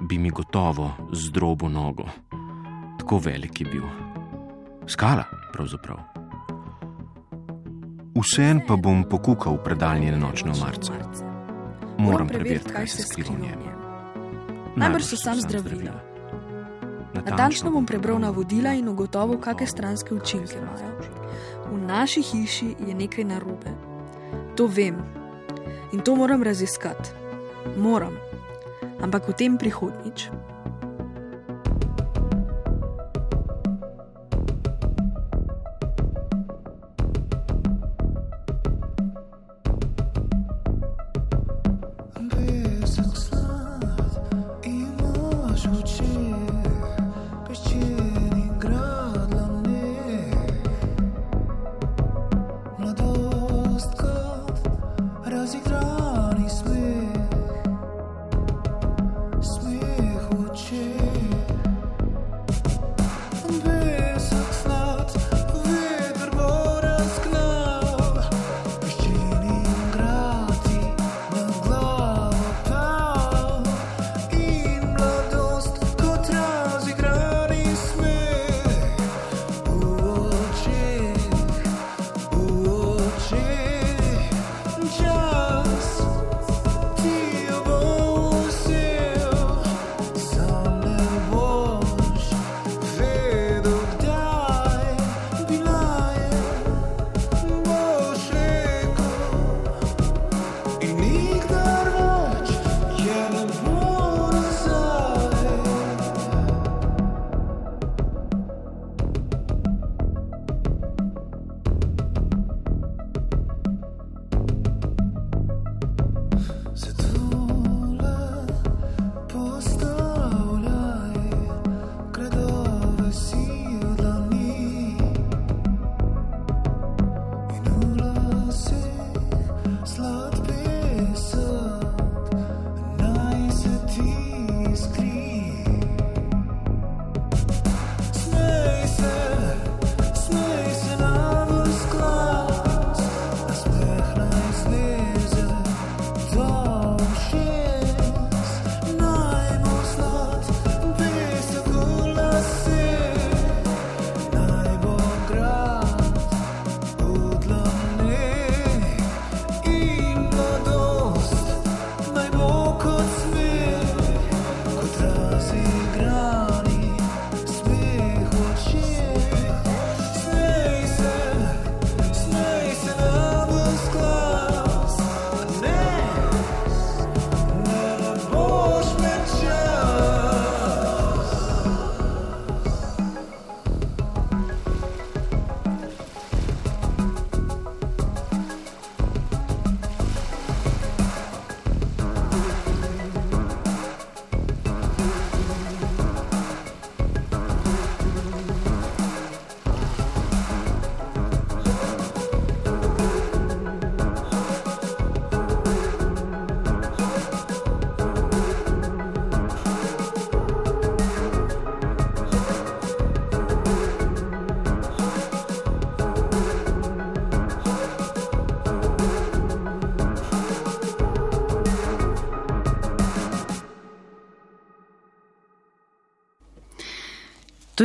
bi 0.00 0.18
mi 0.18 0.30
gotovo 0.30 0.90
zdrobo 1.12 1.68
nogo. 1.68 2.08
Tako 2.98 3.18
velik 3.18 3.60
je 3.60 3.70
bil. 3.70 3.86
Skala, 4.86 5.24
pravzaprav. 5.52 6.13
Vseen 8.14 8.60
pa 8.62 8.76
bom 8.78 9.02
pokukal 9.02 9.58
v 9.58 9.64
predaljne 9.66 10.14
nočne 10.14 10.54
omarce. 10.54 10.94
Moram 11.98 12.28
preveriti, 12.30 12.70
kaj 12.70 12.86
se 12.86 13.02
skriva 13.02 13.34
v 13.34 13.40
njem. 13.42 13.64
Najbrž 14.76 15.04
so 15.04 15.16
sam 15.18 15.40
zdravila. 15.42 15.98
Natančno 17.14 17.70
bom 17.74 17.86
prebral 17.86 18.18
navodila 18.22 18.70
in 18.78 18.86
ugotovil, 18.88 19.40
kakšne 19.42 19.66
stranske 19.66 20.14
učinke 20.14 20.62
imajo. 20.62 20.94
V 21.74 21.78
naši 21.82 22.22
hiši 22.22 22.74
je 22.86 22.94
nekaj 22.94 23.24
narobe. 23.24 23.74
To 24.54 24.70
vem 24.70 25.02
in 25.92 26.00
to 26.00 26.14
moram 26.14 26.42
raziskati. 26.42 27.10
Moram, 27.76 28.14
ampak 29.02 29.28
o 29.28 29.32
tem 29.32 29.58
prihodnič. 29.58 30.30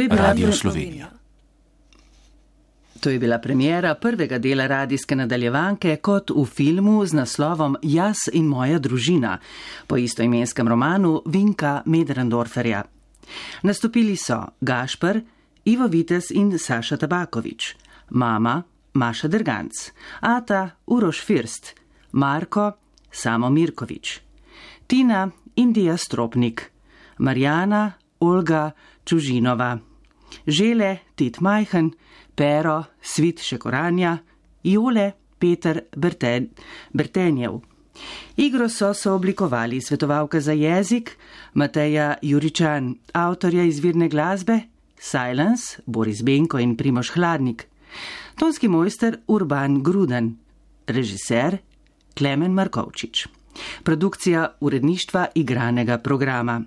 Radio 0.08 0.48
pre- 0.48 0.56
Slovenija. 0.56 1.10
To 3.00 3.10
je 3.10 3.20
bila 3.20 3.40
premjera 3.40 3.96
prvega 3.96 4.38
dela 4.38 4.68
radijske 4.68 5.16
nadaljevanke 5.16 5.96
kot 5.96 6.32
v 6.36 6.46
filmu 6.46 7.06
z 7.06 7.14
naslovom 7.14 7.78
Jaz 7.82 8.18
in 8.34 8.46
moja 8.46 8.80
družina 8.80 9.38
po 9.88 9.98
istoimenskem 9.98 10.68
romanu 10.68 11.22
Vinka 11.26 11.82
Medrendorferja. 11.86 12.84
Nastopili 13.64 14.16
so 14.16 14.44
Gašpr, 14.62 15.20
Ivo 15.66 15.88
Vites 15.88 16.32
in 16.32 16.60
Saša 16.60 16.98
Tabakovič, 16.98 17.76
mama 18.10 18.64
Maša 18.94 19.28
Drganc, 19.28 19.92
Ata 20.20 20.70
Uroš 20.86 21.26
First, 21.26 21.76
Marko 22.12 22.72
Samo 23.12 23.50
Mirkovič, 23.50 24.20
Tina 24.88 25.30
Indija 25.56 25.98
Stropnik, 25.98 26.72
Marjana 27.18 27.92
Olga 28.20 28.72
Čužinova, 29.06 29.78
Žele 30.48 30.98
Tit 31.16 31.40
Majhen, 31.40 31.92
Pero 32.36 32.84
Svit 33.02 33.40
Šekoranja, 33.40 34.18
Jole 34.64 35.12
Peter 35.40 35.82
Berten, 35.96 36.50
Bertenjev. 36.94 37.60
Igro 38.38 38.70
so 38.70 38.94
sooblikovali 38.94 39.82
svetovalka 39.82 40.40
za 40.40 40.52
jezik 40.52 41.18
Mateja 41.54 42.16
Juričan, 42.22 42.96
avtorja 43.14 43.64
izvirne 43.64 44.10
glasbe 44.10 44.60
Silence 45.00 45.82
Boris 45.86 46.24
Benko 46.24 46.60
in 46.60 46.76
Primoš 46.78 47.12
Hladnik, 47.12 47.68
tonski 48.36 48.68
mojster 48.68 49.20
Urban 49.28 49.84
Gruden, 49.84 50.38
režiser 50.88 51.58
Klemen 52.18 52.52
Markovčič. 52.52 53.28
Produkcija 53.84 54.58
uredništva 54.60 55.28
igranega 55.36 55.98
programa. 55.98 56.62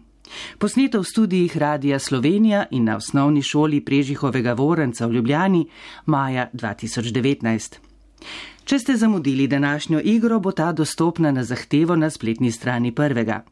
Posneto 0.59 1.01
v 1.01 1.05
studijih 1.05 1.57
Radija 1.57 1.99
Slovenija 1.99 2.67
in 2.71 2.85
na 2.85 2.97
osnovni 2.97 3.43
šoli 3.43 3.81
Prežihovega 3.85 4.53
Vorenca 4.53 5.07
v 5.07 5.13
Ljubljani 5.13 5.67
maja 6.07 6.49
2019. 6.53 7.79
Če 8.65 8.79
ste 8.79 8.97
zamudili 8.97 9.47
današnjo 9.47 10.01
igro, 10.05 10.41
bo 10.41 10.53
ta 10.53 10.73
dostopna 10.73 11.33
na 11.33 11.45
zahtevo 11.45 11.97
na 11.97 12.11
spletni 12.11 12.53
strani 12.53 12.93
prvega. 12.95 13.43